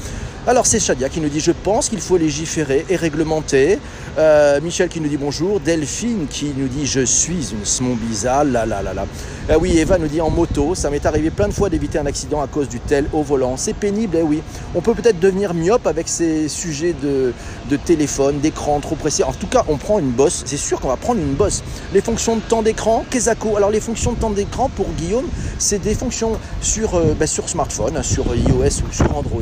alors 0.45 0.65
c'est 0.65 0.79
Shadia 0.79 1.07
qui 1.07 1.21
nous 1.21 1.29
dit 1.29 1.39
je 1.39 1.51
pense 1.51 1.87
qu'il 1.87 2.01
faut 2.01 2.17
légiférer 2.17 2.85
et 2.89 2.97
réglementer. 2.97 3.79
Euh, 4.17 4.59
Michel 4.61 4.89
qui 4.89 4.99
nous 4.99 5.07
dit 5.07 5.17
bonjour. 5.17 5.61
Delphine 5.61 6.27
qui 6.29 6.53
nous 6.57 6.67
dit 6.67 6.85
je 6.85 7.05
suis 7.05 7.51
une 7.53 7.63
smombisa. 7.63 8.43
Là 8.43 8.65
là 8.65 8.81
là 8.81 8.93
là. 8.93 9.05
Euh, 9.49 9.57
oui, 9.59 9.77
Eva 9.77 9.97
nous 9.97 10.07
dit 10.07 10.19
en 10.19 10.29
moto, 10.29 10.75
ça 10.75 10.89
m'est 10.89 11.05
arrivé 11.05 11.29
plein 11.29 11.47
de 11.47 11.53
fois 11.53 11.69
d'éviter 11.69 11.97
un 11.97 12.05
accident 12.05 12.41
à 12.41 12.47
cause 12.47 12.67
du 12.67 12.79
tel 12.79 13.05
au 13.13 13.23
volant. 13.23 13.55
C'est 13.55 13.73
pénible, 13.73 14.17
eh 14.19 14.23
oui. 14.23 14.41
On 14.75 14.81
peut 14.81 14.93
peut-être 14.93 15.19
devenir 15.19 15.53
myope 15.53 15.87
avec 15.87 16.07
ces 16.09 16.49
sujets 16.49 16.93
de, 16.93 17.33
de 17.69 17.75
téléphone, 17.77 18.39
d'écran 18.39 18.79
trop 18.81 18.95
pressé. 18.95 19.23
En 19.23 19.33
tout 19.33 19.47
cas, 19.47 19.63
on 19.69 19.77
prend 19.77 19.99
une 19.99 20.11
bosse. 20.11 20.43
C'est 20.45 20.57
sûr 20.57 20.81
qu'on 20.81 20.89
va 20.89 20.97
prendre 20.97 21.21
une 21.21 21.33
bosse. 21.33 21.63
Les 21.93 22.01
fonctions 22.01 22.35
de 22.35 22.41
temps 22.41 22.63
d'écran, 22.63 23.05
Kesako. 23.09 23.55
Alors 23.55 23.69
les 23.69 23.79
fonctions 23.79 24.11
de 24.11 24.19
temps 24.19 24.29
d'écran 24.29 24.69
pour 24.75 24.87
Guillaume, 24.97 25.27
c'est 25.57 25.79
des 25.79 25.95
fonctions 25.95 26.33
sur, 26.61 26.95
euh, 26.95 27.15
bah, 27.17 27.27
sur 27.27 27.47
smartphone, 27.47 28.03
sur 28.03 28.25
iOS 28.35 28.83
ou 28.87 28.93
sur 28.93 29.17
Android, 29.17 29.41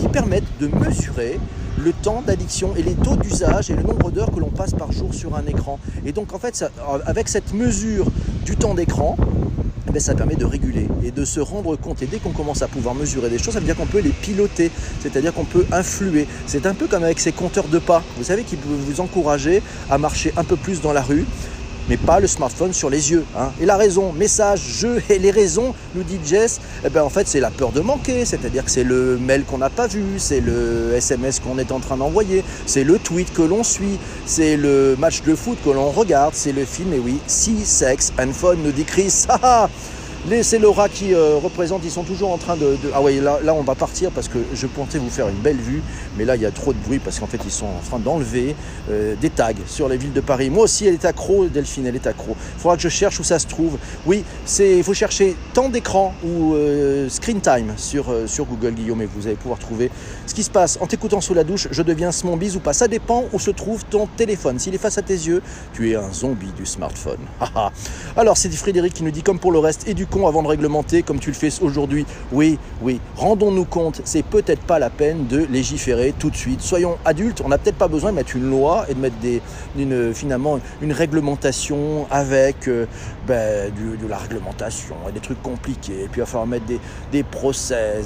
qui 0.00 0.08
permettent 0.08 0.39
de 0.60 0.66
mesurer 0.66 1.38
le 1.78 1.92
temps 1.92 2.22
d'addiction 2.26 2.74
et 2.76 2.82
les 2.82 2.94
taux 2.94 3.16
d'usage 3.16 3.70
et 3.70 3.74
le 3.74 3.82
nombre 3.82 4.10
d'heures 4.10 4.30
que 4.30 4.40
l'on 4.40 4.50
passe 4.50 4.72
par 4.72 4.92
jour 4.92 5.14
sur 5.14 5.36
un 5.36 5.46
écran. 5.46 5.78
Et 6.04 6.12
donc 6.12 6.34
en 6.34 6.38
fait, 6.38 6.64
avec 7.06 7.28
cette 7.28 7.54
mesure 7.54 8.06
du 8.44 8.56
temps 8.56 8.74
d'écran, 8.74 9.16
eh 9.88 9.92
ben, 9.92 10.00
ça 10.00 10.14
permet 10.14 10.36
de 10.36 10.44
réguler 10.44 10.86
et 11.02 11.10
de 11.10 11.24
se 11.24 11.40
rendre 11.40 11.74
compte. 11.76 12.02
Et 12.02 12.06
dès 12.06 12.18
qu'on 12.18 12.30
commence 12.30 12.62
à 12.62 12.68
pouvoir 12.68 12.94
mesurer 12.94 13.28
des 13.28 13.38
choses, 13.38 13.54
ça 13.54 13.60
veut 13.60 13.66
dire 13.66 13.76
qu'on 13.76 13.86
peut 13.86 14.00
les 14.00 14.10
piloter, 14.10 14.70
c'est-à-dire 15.00 15.32
qu'on 15.32 15.44
peut 15.44 15.66
influer. 15.72 16.28
C'est 16.46 16.66
un 16.66 16.74
peu 16.74 16.86
comme 16.86 17.02
avec 17.02 17.18
ces 17.18 17.32
compteurs 17.32 17.66
de 17.66 17.78
pas, 17.78 18.02
vous 18.16 18.24
savez, 18.24 18.44
qui 18.44 18.56
peuvent 18.56 18.70
vous 18.70 19.00
encourager 19.00 19.62
à 19.90 19.98
marcher 19.98 20.32
un 20.36 20.44
peu 20.44 20.56
plus 20.56 20.80
dans 20.80 20.92
la 20.92 21.02
rue 21.02 21.24
mais 21.88 21.96
pas 21.96 22.20
le 22.20 22.26
smartphone 22.26 22.72
sur 22.72 22.90
les 22.90 23.10
yeux. 23.10 23.24
Hein. 23.36 23.50
Et 23.60 23.66
la 23.66 23.76
raison, 23.76 24.12
message, 24.12 24.60
jeu 24.60 25.02
et 25.08 25.18
les 25.18 25.30
raisons, 25.30 25.74
nous 25.94 26.02
dit 26.02 26.18
Jess, 26.24 26.60
eh 26.84 26.90
ben 26.90 27.02
en 27.02 27.08
fait 27.08 27.26
c'est 27.28 27.40
la 27.40 27.50
peur 27.50 27.72
de 27.72 27.80
manquer, 27.80 28.24
c'est-à-dire 28.24 28.64
que 28.64 28.70
c'est 28.70 28.84
le 28.84 29.18
mail 29.18 29.44
qu'on 29.44 29.58
n'a 29.58 29.70
pas 29.70 29.86
vu, 29.86 30.04
c'est 30.18 30.40
le 30.40 30.92
SMS 30.94 31.40
qu'on 31.40 31.58
est 31.58 31.72
en 31.72 31.80
train 31.80 31.96
d'envoyer, 31.96 32.44
c'est 32.66 32.84
le 32.84 32.98
tweet 32.98 33.32
que 33.32 33.42
l'on 33.42 33.64
suit, 33.64 33.98
c'est 34.26 34.56
le 34.56 34.96
match 34.98 35.22
de 35.22 35.34
foot 35.34 35.58
que 35.64 35.70
l'on 35.70 35.90
regarde, 35.90 36.34
c'est 36.34 36.52
le 36.52 36.64
film, 36.64 36.92
et 36.92 36.98
oui, 36.98 37.18
si, 37.26 37.64
sex 37.64 38.12
and 38.18 38.32
fun, 38.32 38.54
nous 38.56 38.72
dit 38.72 38.84
Chris. 38.84 39.26
C'est 40.42 40.58
Laura 40.58 40.88
qui 40.88 41.14
euh, 41.14 41.36
représente, 41.42 41.80
ils 41.84 41.90
sont 41.90 42.02
toujours 42.02 42.30
en 42.30 42.36
train 42.36 42.54
de... 42.54 42.76
Ah 42.94 43.00
oui, 43.00 43.20
là, 43.20 43.38
là, 43.42 43.54
on 43.54 43.62
va 43.62 43.74
partir 43.74 44.10
parce 44.10 44.28
que 44.28 44.38
je 44.54 44.66
pensais 44.66 44.98
vous 44.98 45.08
faire 45.08 45.28
une 45.28 45.40
belle 45.40 45.56
vue, 45.56 45.82
mais 46.16 46.24
là 46.24 46.36
il 46.36 46.42
y 46.42 46.46
a 46.46 46.50
trop 46.50 46.72
de 46.72 46.78
bruit 46.78 46.98
parce 46.98 47.18
qu'en 47.18 47.26
fait 47.26 47.40
ils 47.44 47.50
sont 47.50 47.66
en 47.66 47.80
train 47.84 47.98
d'enlever 47.98 48.54
euh, 48.90 49.14
des 49.20 49.30
tags 49.30 49.52
sur 49.66 49.88
les 49.88 49.96
villes 49.96 50.12
de 50.12 50.20
Paris. 50.20 50.50
Moi 50.50 50.64
aussi 50.64 50.86
elle 50.86 50.94
est 50.94 51.04
accro, 51.06 51.46
Delphine, 51.46 51.86
elle 51.86 51.96
est 51.96 52.06
accro. 52.06 52.36
Il 52.56 52.60
faudra 52.60 52.76
que 52.76 52.82
je 52.82 52.88
cherche 52.88 53.18
où 53.18 53.24
ça 53.24 53.38
se 53.38 53.46
trouve. 53.46 53.78
Oui, 54.06 54.24
il 54.58 54.84
faut 54.84 54.94
chercher 54.94 55.36
temps 55.54 55.68
d'écran 55.68 56.14
ou 56.22 56.54
euh, 56.54 57.08
screen 57.08 57.40
time 57.40 57.72
sur, 57.76 58.14
sur 58.26 58.44
Google 58.44 58.72
Guillaume 58.72 59.02
et 59.02 59.06
vous 59.06 59.26
allez 59.26 59.36
pouvoir 59.36 59.58
trouver 59.58 59.90
ce 60.26 60.34
qui 60.34 60.42
se 60.42 60.50
passe. 60.50 60.78
En 60.80 60.86
t'écoutant 60.86 61.20
sous 61.20 61.34
la 61.34 61.44
douche, 61.44 61.68
je 61.70 61.82
deviens 61.82 62.10
bise 62.36 62.56
ou 62.56 62.60
pas. 62.60 62.72
Ça 62.72 62.88
dépend 62.88 63.24
où 63.32 63.38
se 63.38 63.50
trouve 63.50 63.84
ton 63.86 64.06
téléphone. 64.06 64.58
S'il 64.58 64.74
est 64.74 64.78
face 64.78 64.98
à 64.98 65.02
tes 65.02 65.14
yeux, 65.14 65.42
tu 65.72 65.90
es 65.90 65.96
un 65.96 66.12
zombie 66.12 66.52
du 66.56 66.66
smartphone. 66.66 67.20
Alors 68.16 68.36
c'est 68.36 68.50
Frédéric 68.56 68.94
qui 68.94 69.02
nous 69.02 69.10
dit 69.10 69.22
comme 69.22 69.38
pour 69.38 69.52
le 69.52 69.58
reste 69.58 69.88
et 69.88 69.94
avant 70.26 70.42
de 70.42 70.48
réglementer 70.48 71.02
comme 71.02 71.18
tu 71.18 71.30
le 71.30 71.34
fais 71.34 71.50
aujourd'hui. 71.62 72.04
Oui, 72.32 72.58
oui, 72.82 73.00
rendons-nous 73.16 73.64
compte, 73.64 74.02
c'est 74.04 74.24
peut-être 74.24 74.62
pas 74.62 74.78
la 74.78 74.90
peine 74.90 75.26
de 75.26 75.46
légiférer 75.50 76.12
tout 76.18 76.30
de 76.30 76.36
suite. 76.36 76.60
Soyons 76.60 76.98
adultes, 77.04 77.42
on 77.44 77.48
n'a 77.48 77.58
peut-être 77.58 77.76
pas 77.76 77.88
besoin 77.88 78.10
de 78.10 78.16
mettre 78.16 78.36
une 78.36 78.50
loi 78.50 78.84
et 78.88 78.94
de 78.94 79.00
mettre 79.00 79.16
des, 79.18 79.40
finalement 80.12 80.58
une 80.82 80.92
réglementation 80.92 82.06
avec 82.10 82.68
euh, 82.68 82.86
ben, 83.26 83.72
de 83.72 84.06
la 84.08 84.18
réglementation 84.18 84.96
et 85.08 85.12
des 85.12 85.20
trucs 85.20 85.42
compliqués. 85.42 86.04
Et 86.04 86.08
puis 86.08 86.18
il 86.18 86.20
va 86.20 86.26
falloir 86.26 86.46
mettre 86.46 86.66
des, 86.66 86.80
des 87.12 87.24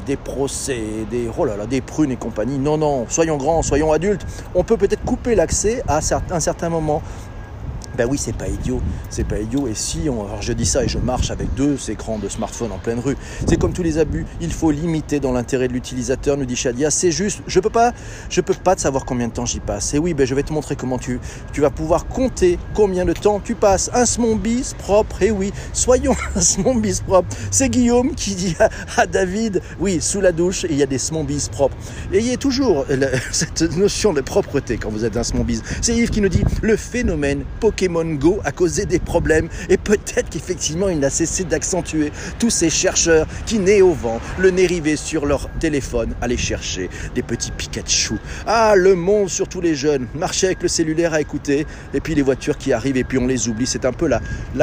des 0.07 0.17
procès, 0.17 0.81
des, 1.11 1.29
oh 1.37 1.45
là 1.45 1.57
là, 1.57 1.67
des 1.67 1.81
prunes 1.81 2.13
et 2.13 2.17
compagnie. 2.17 2.59
Non, 2.59 2.77
non, 2.79 3.07
soyons 3.09 3.37
grands, 3.37 3.63
soyons 3.63 3.93
adultes. 3.93 4.27
On 4.55 4.65
peut 4.65 4.77
peut-être 4.77 5.05
couper 5.05 5.35
l'accès 5.35 5.83
à 5.89 6.01
un 6.31 6.41
certain 6.41 6.69
moment 6.69 7.03
ben 7.97 8.07
oui, 8.11 8.19
c'est 8.19 8.37
pas 8.37 8.49
idiot, 8.49 8.81
c'est 9.11 9.27
pas 9.27 9.39
idiot. 9.39 9.67
Et 9.69 9.75
si, 9.75 10.09
on, 10.09 10.27
alors 10.27 10.43
je 10.43 10.53
dis 10.53 10.67
ça 10.67 10.85
et 10.85 10.89
je 10.89 10.99
marche 10.99 11.31
avec 11.31 11.53
deux 11.55 11.79
écrans 11.91 12.19
de 12.19 12.29
smartphone 12.29 12.73
en 12.73 12.79
pleine 12.79 12.99
rue, 12.99 13.17
c'est 13.47 13.59
comme 13.59 13.73
tous 13.73 13.83
les 13.83 13.99
abus, 13.99 14.27
il 14.41 14.53
faut 14.53 14.71
limiter 14.71 15.21
dans 15.21 15.33
l'intérêt 15.33 15.69
de 15.69 15.73
l'utilisateur, 15.73 16.37
nous 16.37 16.45
dit 16.45 16.57
Shadia. 16.57 16.91
C'est 16.91 17.11
juste, 17.11 17.43
je 17.47 17.61
peux 17.61 17.71
pas, 17.71 17.93
je 18.31 18.41
peux 18.41 18.55
pas 18.55 18.77
te 18.77 18.81
savoir 18.81 19.05
combien 19.05 19.29
de 19.29 19.33
temps 19.33 19.47
j'y 19.47 19.61
passe. 19.61 19.95
Et 19.95 19.99
oui, 19.99 20.15
ben 20.15 20.27
je 20.27 20.35
vais 20.35 20.43
te 20.43 20.53
montrer 20.53 20.77
comment 20.77 20.99
tu, 20.99 21.21
tu 21.53 21.61
vas 21.61 21.71
pouvoir 21.71 22.07
compter 22.07 22.59
combien 22.75 23.05
de 23.05 23.13
temps 23.13 23.41
tu 23.41 23.55
passes. 23.55 23.91
Un 23.95 24.05
bis 24.37 24.75
propre, 24.75 25.23
et 25.23 25.31
oui, 25.31 25.53
soyons 25.73 26.17
un 26.67 26.75
bis 26.75 27.01
propre. 27.01 27.29
C'est 27.51 27.69
Guillaume 27.69 28.15
qui 28.15 28.35
dit 28.35 28.57
à, 28.97 29.07
David, 29.07 29.61
oui, 29.81 30.01
sous 30.01 30.21
la 30.21 30.33
douche, 30.33 30.67
il 30.69 30.77
y 30.77 30.83
a 30.83 30.87
des 30.87 30.99
bis 31.27 31.49
propres. 31.49 31.77
Ayez 32.13 32.37
toujours 32.37 32.87
cette 33.33 33.63
notion 33.77 34.13
de 34.13 34.21
propreté 34.21 34.79
quand 34.79 34.91
vous 34.91 35.05
êtes 35.05 35.17
un 35.17 35.45
bis. 35.45 35.63
C'est 35.81 35.95
Yves 35.95 36.11
qui 36.11 36.21
nous 36.21 36.29
dit 36.29 36.45
le 36.63 36.77
phénomène 36.77 37.45
Pokémon 37.61 37.84
Pokémon 37.85 38.15
Go 38.15 38.41
a 38.45 38.53
causé 38.53 38.87
des 38.87 38.99
problèmes 38.99 39.49
et 39.69 39.77
peut-être 39.77 40.31
qu'effectivement 40.31 40.89
il 40.89 41.01
n'a 41.01 41.11
cessé 41.11 41.45
d'accentuer 41.45 42.13
tous 42.39 42.49
ces 42.49 42.71
chercheurs 42.71 43.27
qui, 43.45 43.59
nés 43.59 43.83
au 43.83 43.93
vent, 43.93 44.21
le 44.39 44.51
nez 44.51 44.67
rivé 44.67 44.97
sur 44.97 45.27
leur 45.27 45.51
téléphone, 45.61 46.15
allaient 46.23 46.39
chercher 46.39 46.89
des 47.15 47.23
petits 47.23 47.51
Pikachu. 47.51 48.15
Ah, 48.47 48.75
le 48.75 48.95
monde, 48.95 49.29
surtout 49.29 49.61
les 49.61 49.75
jeunes, 49.75 50.07
marcher 50.15 50.47
avec 50.47 50.63
le 50.63 50.69
cellulaire 50.69 51.13
à 51.13 51.21
écouter 51.21 51.67
et 51.93 52.01
puis 52.01 52.15
les 52.15 52.23
voitures 52.23 52.57
qui 52.57 52.73
arrivent 52.73 52.97
et 52.97 53.05
puis 53.05 53.19
on 53.19 53.27
les 53.27 53.49
oublie. 53.49 53.67
C'est 53.67 53.85
un 53.85 53.93
peu 53.93 54.09
la, 54.09 54.21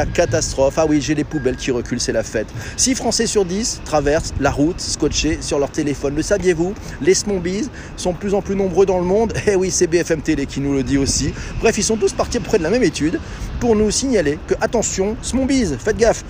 catastrophe. 0.07 0.75
Ah 0.77 0.87
oui, 0.89 0.99
j'ai 0.99 1.13
les 1.13 1.23
poubelles 1.23 1.57
qui 1.57 1.69
reculent, 1.69 2.01
c'est 2.01 2.11
la 2.11 2.23
fête. 2.23 2.47
6 2.77 2.95
Français 2.95 3.27
sur 3.27 3.45
10 3.45 3.81
traversent 3.85 4.33
la 4.39 4.49
route 4.49 4.81
scotchés 4.81 5.37
sur 5.41 5.59
leur 5.59 5.69
téléphone. 5.69 6.15
Le 6.15 6.23
saviez-vous? 6.23 6.73
Les 7.01 7.13
Smombies 7.13 7.69
sont 7.97 8.13
de 8.13 8.17
plus 8.17 8.33
en 8.33 8.41
plus 8.41 8.55
nombreux 8.55 8.87
dans 8.87 8.97
le 8.97 9.05
monde. 9.05 9.33
Eh 9.47 9.55
oui, 9.55 9.69
c'est 9.69 9.87
BFM 9.87 10.21
Télé 10.21 10.45
qui 10.45 10.61
nous 10.61 10.73
le 10.73 10.81
dit 10.81 10.97
aussi. 10.97 11.33
Bref, 11.59 11.77
ils 11.77 11.83
sont 11.83 11.97
tous 11.97 12.13
partis 12.13 12.39
près 12.39 12.57
de 12.57 12.63
la 12.63 12.69
même 12.69 12.83
étude 12.83 13.10
pour 13.59 13.75
nous 13.75 13.91
signaler 13.91 14.39
que, 14.47 14.53
attention, 14.61 15.15
Smombies, 15.21 15.75
faites 15.77 15.97
gaffe, 15.97 16.23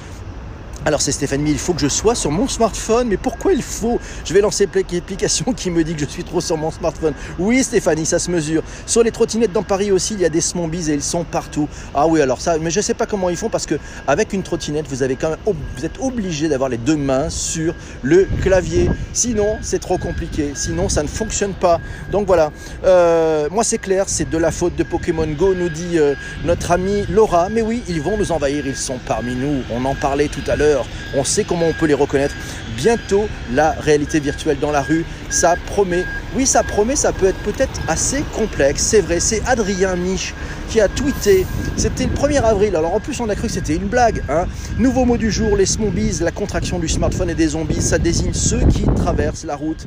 alors 0.83 0.99
c'est 0.99 1.11
Stéphanie, 1.11 1.51
il 1.51 1.59
faut 1.59 1.73
que 1.73 1.79
je 1.79 1.87
sois 1.87 2.15
sur 2.15 2.31
mon 2.31 2.47
smartphone, 2.47 3.07
mais 3.07 3.17
pourquoi 3.17 3.53
il 3.53 3.61
faut? 3.61 3.99
Je 4.25 4.33
vais 4.33 4.41
lancer 4.41 4.67
l'application 4.73 5.53
qui 5.53 5.69
me 5.69 5.83
dit 5.83 5.93
que 5.93 5.99
je 5.99 6.05
suis 6.05 6.23
trop 6.23 6.41
sur 6.41 6.57
mon 6.57 6.71
smartphone. 6.71 7.13
Oui 7.37 7.63
Stéphanie, 7.63 8.07
ça 8.07 8.17
se 8.17 8.31
mesure. 8.31 8.63
Sur 8.87 9.03
les 9.03 9.11
trottinettes 9.11 9.51
dans 9.51 9.61
Paris 9.61 9.91
aussi, 9.91 10.15
il 10.15 10.21
y 10.21 10.25
a 10.25 10.29
des 10.29 10.41
smombies 10.41 10.89
et 10.89 10.95
ils 10.95 11.03
sont 11.03 11.23
partout. 11.23 11.69
Ah 11.93 12.07
oui, 12.07 12.19
alors 12.19 12.41
ça, 12.41 12.57
mais 12.57 12.71
je 12.71 12.79
ne 12.79 12.83
sais 12.83 12.95
pas 12.95 13.05
comment 13.05 13.29
ils 13.29 13.37
font 13.37 13.49
parce 13.49 13.67
que 13.67 13.75
avec 14.07 14.33
une 14.33 14.41
trottinette, 14.41 14.87
vous 14.87 15.03
êtes 15.03 15.99
obligé 15.99 16.49
d'avoir 16.49 16.69
les 16.69 16.77
deux 16.77 16.97
mains 16.97 17.29
sur 17.29 17.75
le 18.01 18.27
clavier. 18.41 18.89
Sinon, 19.13 19.57
c'est 19.61 19.79
trop 19.79 19.99
compliqué. 19.99 20.53
Sinon, 20.55 20.89
ça 20.89 21.03
ne 21.03 21.07
fonctionne 21.07 21.53
pas. 21.53 21.79
Donc 22.11 22.25
voilà. 22.25 22.51
Euh, 22.85 23.47
moi, 23.51 23.63
c'est 23.63 23.77
clair, 23.77 24.05
c'est 24.07 24.27
de 24.27 24.37
la 24.37 24.49
faute 24.49 24.75
de 24.75 24.83
Pokémon 24.83 25.27
Go, 25.27 25.53
nous 25.53 25.69
dit 25.69 25.99
euh, 25.99 26.15
notre 26.43 26.71
amie 26.71 27.05
Laura. 27.07 27.49
Mais 27.49 27.61
oui, 27.61 27.83
ils 27.87 28.01
vont 28.01 28.17
nous 28.17 28.31
envahir. 28.31 28.65
Ils 28.65 28.75
sont 28.75 28.97
parmi 29.05 29.35
nous. 29.35 29.61
On 29.71 29.85
en 29.85 29.93
parlait 29.93 30.27
tout 30.27 30.41
à 30.47 30.55
l'heure 30.55 30.70
on 31.15 31.23
sait 31.23 31.43
comment 31.43 31.67
on 31.67 31.73
peut 31.73 31.85
les 31.85 31.93
reconnaître. 31.93 32.35
Bientôt, 32.77 33.27
la 33.53 33.71
réalité 33.71 34.19
virtuelle 34.19 34.57
dans 34.59 34.71
la 34.71 34.81
rue, 34.81 35.05
ça 35.29 35.55
promet. 35.67 36.05
Oui, 36.35 36.45
ça 36.45 36.63
promet, 36.63 36.95
ça 36.95 37.11
peut 37.11 37.27
être 37.27 37.37
peut-être 37.39 37.81
assez 37.87 38.23
complexe. 38.35 38.81
C'est 38.81 39.01
vrai, 39.01 39.19
c'est 39.19 39.41
Adrien 39.45 39.95
Mich 39.95 40.33
qui 40.69 40.79
a 40.79 40.87
tweeté. 40.87 41.45
C'était 41.75 42.05
le 42.05 42.13
1er 42.13 42.41
avril. 42.41 42.75
Alors 42.75 42.95
en 42.95 42.99
plus, 42.99 43.19
on 43.19 43.29
a 43.29 43.35
cru 43.35 43.47
que 43.47 43.53
c'était 43.53 43.75
une 43.75 43.87
blague. 43.87 44.23
Hein. 44.29 44.45
Nouveau 44.77 45.05
mot 45.05 45.17
du 45.17 45.31
jour, 45.31 45.57
les 45.57 45.65
smombies, 45.65 46.19
la 46.21 46.31
contraction 46.31 46.79
du 46.79 46.87
smartphone 46.87 47.29
et 47.29 47.35
des 47.35 47.49
zombies. 47.49 47.81
Ça 47.81 47.97
désigne 47.97 48.33
ceux 48.33 48.65
qui 48.67 48.83
traversent 48.95 49.43
la 49.43 49.55
route 49.55 49.85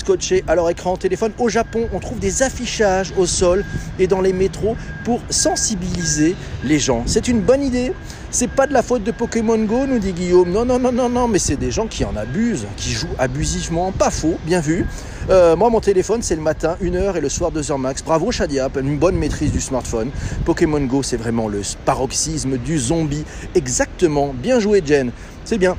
scotchés 0.00 0.44
à 0.48 0.54
leur 0.54 0.68
écran 0.68 0.96
téléphone. 0.96 1.32
Au 1.38 1.48
Japon, 1.48 1.88
on 1.92 2.00
trouve 2.00 2.18
des 2.18 2.42
affichages 2.42 3.12
au 3.16 3.26
sol 3.26 3.64
et 3.98 4.06
dans 4.06 4.20
les 4.20 4.32
métros 4.32 4.76
pour 5.04 5.20
sensibiliser 5.30 6.34
les 6.64 6.78
gens. 6.78 7.02
C'est 7.06 7.28
une 7.28 7.40
bonne 7.40 7.62
idée. 7.62 7.92
C'est 8.32 8.50
pas 8.50 8.68
de 8.68 8.72
la 8.72 8.82
faute 8.82 9.02
de 9.02 9.10
Pokémon 9.10 9.58
Go, 9.58 9.86
nous 9.86 9.98
dit 9.98 10.12
Guillaume. 10.12 10.50
Non, 10.50 10.64
non, 10.64 10.78
non, 10.78 10.92
non, 10.92 11.08
non, 11.08 11.26
mais 11.26 11.40
c'est 11.40 11.56
des 11.56 11.72
gens 11.72 11.88
qui 11.88 12.04
en 12.04 12.16
abusent, 12.16 12.66
qui 12.76 12.92
jouent 12.92 13.16
abusivement. 13.18 13.90
Pas 13.90 14.10
faux, 14.10 14.36
bien 14.46 14.60
vu. 14.60 14.86
Euh, 15.28 15.56
moi, 15.56 15.68
mon 15.68 15.80
téléphone, 15.80 16.22
c'est 16.22 16.36
le 16.36 16.40
matin 16.40 16.76
1h 16.82 17.16
et 17.16 17.20
le 17.20 17.28
soir 17.28 17.50
2h 17.50 17.76
max. 17.78 18.02
Bravo 18.02 18.30
Shadia, 18.30 18.68
une 18.80 18.98
bonne 18.98 19.16
maîtrise 19.16 19.52
du 19.52 19.60
smartphone. 19.60 20.10
Pokémon 20.44 20.80
Go, 20.80 21.02
c'est 21.02 21.16
vraiment 21.16 21.48
le 21.48 21.62
paroxysme 21.84 22.56
du 22.56 22.78
zombie. 22.78 23.24
Exactement. 23.54 24.32
Bien 24.32 24.60
joué, 24.60 24.82
Jen. 24.84 25.10
C'est 25.44 25.58
bien. 25.58 25.76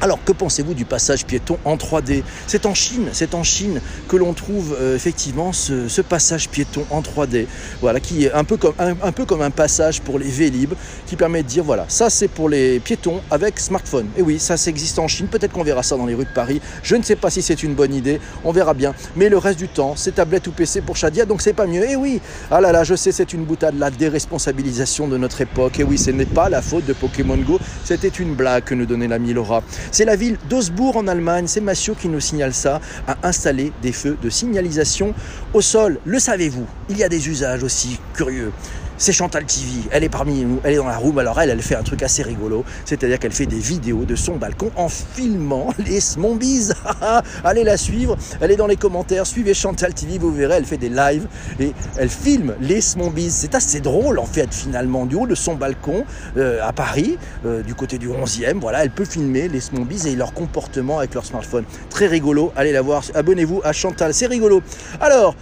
Alors 0.00 0.22
que 0.22 0.32
pensez-vous 0.32 0.74
du 0.74 0.84
passage 0.84 1.24
piéton 1.24 1.58
en 1.64 1.76
3D 1.76 2.22
C'est 2.46 2.66
en 2.66 2.74
Chine, 2.74 3.08
c'est 3.12 3.34
en 3.34 3.42
Chine 3.42 3.80
que 4.08 4.16
l'on 4.16 4.34
trouve 4.34 4.76
euh, 4.78 4.96
effectivement 4.96 5.52
ce, 5.52 6.00
passage 6.02 6.48
piéton 6.50 6.84
en 6.90 7.00
3D, 7.00 7.46
voilà, 7.80 8.00
qui 8.00 8.24
est 8.24 8.32
un 8.32 8.44
peu 8.44 8.56
comme 8.56 9.42
un, 9.42 9.50
passage 9.50 10.02
pour 10.02 10.18
les 10.18 10.28
Vélib, 10.28 10.74
qui 11.06 11.16
permet 11.16 11.42
de 11.42 11.48
dire 11.48 11.64
voilà, 11.64 11.86
ça 11.88 12.10
c'est 12.10 12.28
pour 12.28 12.48
les 12.48 12.80
piétons 12.80 13.20
avec 13.30 13.58
smartphone. 13.58 14.08
Et 14.16 14.22
oui, 14.22 14.38
ça 14.38 14.56
existe 14.66 14.98
en 14.98 15.08
Chine. 15.08 15.28
Peut-être 15.28 15.52
qu'on 15.52 15.62
verra 15.62 15.82
ça 15.82 15.96
dans 15.96 16.06
les 16.06 16.14
rues 16.14 16.24
de 16.24 16.34
Paris. 16.34 16.60
Je 16.82 16.96
ne 16.96 17.02
sais 17.02 17.16
pas 17.16 17.30
si 17.30 17.40
c'est 17.40 17.62
une 17.62 17.74
bonne 17.74 17.94
idée, 17.94 18.20
on 18.44 18.52
verra 18.52 18.74
bien. 18.74 18.94
Mais 19.16 19.28
le 19.28 19.38
reste 19.38 19.58
du 19.58 19.68
temps, 19.68 19.94
c'est 19.96 20.16
tablette 20.16 20.46
ou 20.46 20.52
PC 20.52 20.82
pour 20.82 20.96
Shadia, 20.96 21.24
donc 21.24 21.40
c'est 21.40 21.52
pas 21.52 21.66
mieux. 21.66 21.88
Et 21.88 21.96
oui, 21.96 22.20
ah 22.50 22.60
là 22.60 22.72
là, 22.72 22.84
je 22.84 22.94
sais, 22.94 23.12
c'est 23.12 23.32
une 23.32 23.44
boutade, 23.44 23.78
la 23.78 23.90
déresponsabilisation 23.90 25.08
de 25.08 25.16
notre 25.16 25.40
époque. 25.40 25.80
Et 25.80 25.84
oui, 25.84 25.98
ce 25.98 26.10
n'est 26.10 26.26
pas 26.26 26.48
la 26.48 26.60
faute 26.60 26.84
de 26.84 26.92
Pokémon 26.92 27.36
Go, 27.36 27.58
c'était 27.84 28.08
une 28.08 28.34
blague 28.34 28.64
que 28.64 28.74
nous 28.74 28.86
donnait 28.86 29.08
l'ami 29.08 29.32
Laura. 29.32 29.62
C'est 29.90 30.04
la 30.04 30.16
ville 30.16 30.38
d'Osbourg 30.48 30.96
en 30.96 31.06
Allemagne, 31.06 31.46
c'est 31.46 31.60
Massio 31.60 31.94
qui 31.94 32.08
nous 32.08 32.20
signale 32.20 32.54
ça, 32.54 32.80
a 33.06 33.16
installé 33.22 33.72
des 33.82 33.92
feux 33.92 34.16
de 34.22 34.30
signalisation 34.30 35.14
au 35.52 35.60
sol. 35.60 35.98
Le 36.04 36.18
savez-vous? 36.18 36.66
Il 36.88 36.98
y 36.98 37.04
a 37.04 37.08
des 37.08 37.28
usages 37.28 37.62
aussi 37.62 37.98
curieux 38.14 38.52
c'est 38.98 39.12
Chantal 39.12 39.44
TV. 39.44 39.88
Elle 39.90 40.04
est 40.04 40.08
parmi 40.08 40.44
nous, 40.44 40.60
elle 40.64 40.74
est 40.74 40.76
dans 40.76 40.86
la 40.86 40.96
room. 40.96 41.18
Alors 41.18 41.40
elle, 41.40 41.50
elle 41.50 41.62
fait 41.62 41.76
un 41.76 41.82
truc 41.82 42.02
assez 42.02 42.22
rigolo, 42.22 42.64
c'est-à-dire 42.84 43.18
qu'elle 43.18 43.32
fait 43.32 43.46
des 43.46 43.58
vidéos 43.58 44.04
de 44.04 44.16
son 44.16 44.36
balcon 44.36 44.70
en 44.76 44.88
filmant 44.88 45.68
les 45.86 46.00
Smombies. 46.00 46.70
Allez 47.44 47.64
la 47.64 47.76
suivre, 47.76 48.16
elle 48.40 48.50
est 48.50 48.56
dans 48.56 48.66
les 48.66 48.76
commentaires. 48.76 49.26
Suivez 49.26 49.54
Chantal 49.54 49.94
TV, 49.94 50.18
vous 50.18 50.32
verrez, 50.32 50.54
elle 50.54 50.64
fait 50.64 50.78
des 50.78 50.88
lives 50.88 51.26
et 51.60 51.72
elle 51.96 52.08
filme 52.08 52.54
les 52.60 52.80
Smombies. 52.80 53.30
C'est 53.30 53.54
assez 53.54 53.80
drôle 53.80 54.18
en 54.18 54.26
fait 54.26 54.52
finalement 54.52 55.06
du 55.06 55.16
haut 55.16 55.26
de 55.26 55.34
son 55.34 55.54
balcon 55.54 56.04
euh, 56.36 56.60
à 56.62 56.72
Paris, 56.72 57.18
euh, 57.46 57.62
du 57.62 57.74
côté 57.74 57.98
du 57.98 58.08
11e. 58.08 58.60
Voilà, 58.60 58.84
elle 58.84 58.90
peut 58.90 59.04
filmer 59.04 59.48
les 59.48 59.60
Smombies 59.60 60.08
et 60.08 60.16
leur 60.16 60.32
comportement 60.32 60.98
avec 60.98 61.14
leur 61.14 61.24
smartphone. 61.24 61.64
Très 61.90 62.06
rigolo. 62.06 62.52
Allez 62.56 62.72
la 62.72 62.82
voir. 62.82 63.02
Abonnez-vous 63.14 63.60
à 63.64 63.72
Chantal, 63.72 64.14
c'est 64.14 64.26
rigolo. 64.26 64.62
Alors. 65.00 65.34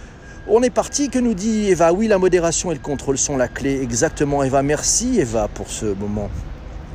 On 0.45 0.61
est 0.61 0.69
parti, 0.69 1.09
que 1.09 1.19
nous 1.19 1.33
dit 1.33 1.69
Eva? 1.69 1.93
Oui, 1.93 2.07
la 2.07 2.17
modération 2.17 2.69
et 2.69 2.73
le 2.73 2.81
contrôle 2.81 3.17
sont 3.17 3.37
la 3.37 3.47
clé. 3.47 3.81
Exactement, 3.81 4.43
Eva. 4.43 4.61
Merci, 4.61 5.17
Eva, 5.21 5.47
pour 5.47 5.69
ce 5.69 5.85
moment 5.85 6.29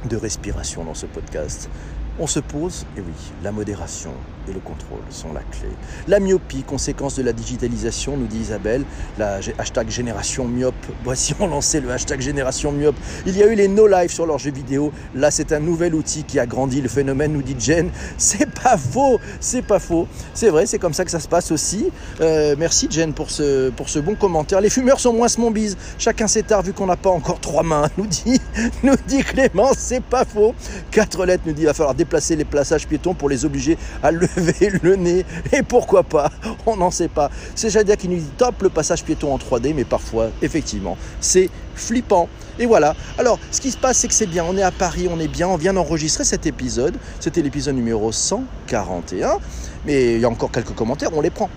de 0.07 0.17
respiration 0.17 0.85
dans 0.85 0.93
ce 0.93 1.07
podcast. 1.07 1.71
On 2.19 2.27
se 2.27 2.41
pose, 2.41 2.85
et 2.99 3.01
oui, 3.01 3.15
la 3.43 3.51
modération 3.51 4.11
le 4.53 4.61
contrôle 4.61 5.01
sont 5.11 5.33
la 5.33 5.41
clé. 5.41 5.69
La 6.07 6.21
myopie, 6.21 6.63
conséquence 6.63 7.17
de 7.17 7.23
la 7.23 7.33
digitalisation, 7.33 8.17
nous 8.17 8.27
dit 8.27 8.39
Isabelle, 8.39 8.85
la 9.19 9.41
hashtag 9.59 9.91
génération 9.91 10.47
myope. 10.47 10.75
Voici, 11.05 11.35
on 11.41 11.47
lancé 11.47 11.81
le 11.81 11.91
hashtag 11.91 12.21
génération 12.21 12.73
myope. 12.73 12.97
Il 13.27 13.37
y 13.37 13.43
a 13.43 13.47
eu 13.47 13.55
les 13.55 13.69
no 13.69 13.87
live 13.87 14.11
sur 14.11 14.27
leurs 14.27 14.39
jeux 14.39 14.53
vidéo. 14.53 14.93
Là, 15.15 15.31
c'est 15.31 15.53
un 15.53 15.61
nouvel 15.61 15.95
outil 15.95 16.25
qui 16.25 16.39
a 16.39 16.47
grandi 16.47 16.81
le 16.81 16.89
phénomène, 16.89 17.33
nous 17.33 17.43
dit 17.43 17.57
Jen. 17.59 17.91
C'est 18.19 18.51
pas 18.51 18.77
faux, 18.77 19.19
c'est 19.41 19.63
pas 19.63 19.79
faux. 19.79 20.07
C'est 20.35 20.51
vrai, 20.51 20.67
c'est 20.67 20.79
comme 20.79 20.93
ça 20.93 21.05
que 21.05 21.11
ça 21.11 21.21
se 21.21 21.29
passe 21.29 21.51
aussi. 21.51 21.91
Euh, 22.21 22.57
merci 22.59 22.89
Jen 22.91 23.13
pour 23.13 23.31
ce, 23.31 23.71
bon 24.01 24.15
commentaire. 24.15 24.61
Les 24.61 24.71
fumeurs 24.71 25.01
sont 25.01 25.13
moins 25.13 25.29
smombise. 25.29 25.77
Chacun 25.99 26.27
ses 26.27 26.43
tard 26.43 26.63
vu 26.63 26.73
qu'on 26.73 26.87
n'a 26.87 26.97
pas 26.97 27.11
encore 27.11 27.41
trois 27.41 27.63
mains, 27.63 27.89
nous 27.97 28.07
dit, 28.07 28.41
nous 28.83 28.97
dit 29.07 29.23
Clément. 29.23 29.71
C'est 29.77 30.03
pas 30.03 30.25
faux. 30.25 30.55
Quatre 30.91 31.25
lettres, 31.25 31.45
nous 31.47 31.53
dit, 31.53 31.63
il 31.63 31.67
va 31.67 31.75
falloir 31.75 31.95
déplacer 31.95 32.37
les 32.37 32.45
plaçages 32.45 32.87
piétons 32.87 33.15
pour 33.15 33.29
les 33.29 33.45
obliger 33.45 33.79
à 34.03 34.11
lever 34.11 34.38
le 34.83 34.97
nez. 34.97 35.25
Et 35.53 35.63
pourquoi 35.63 36.03
pas? 36.03 36.31
On 36.67 36.77
n'en 36.77 36.91
sait 36.91 37.09
pas. 37.09 37.31
C'est 37.55 37.71
Jadia 37.71 37.97
qui 37.97 38.09
nous 38.09 38.19
dit 38.19 38.31
top 38.37 38.63
le 38.63 38.69
passage 38.69 39.05
piéton 39.05 39.33
en 39.33 39.39
3D, 39.39 39.75
mais 39.75 39.85
parfois, 39.85 40.31
effectivement, 40.43 40.97
c'est 41.21 41.51
flippant. 41.75 42.29
Et 42.59 42.67
voilà. 42.67 42.95
Alors, 43.19 43.39
ce 43.51 43.61
qui 43.61 43.71
se 43.71 43.79
passe, 43.79 43.99
c'est 43.99 44.09
que 44.09 44.15
c'est 44.15 44.27
bien. 44.27 44.45
On 44.49 44.57
est 44.57 44.63
à 44.63 44.73
Paris, 44.73 45.09
on 45.11 45.21
est 45.21 45.29
bien. 45.29 45.49
On 45.49 45.57
vient 45.57 45.75
d'enregistrer 45.75 46.25
cet 46.25 46.47
épisode. 46.47 46.97
C'était 47.21 47.43
l'épisode 47.43 47.77
numéro 47.77 48.11
141. 48.11 49.39
Mais 49.87 50.15
il 50.15 50.21
y 50.21 50.25
a 50.25 50.29
encore 50.29 50.51
quelques 50.51 50.75
commentaires, 50.75 51.11
on 51.15 51.21
les 51.21 51.31
prend. 51.31 51.49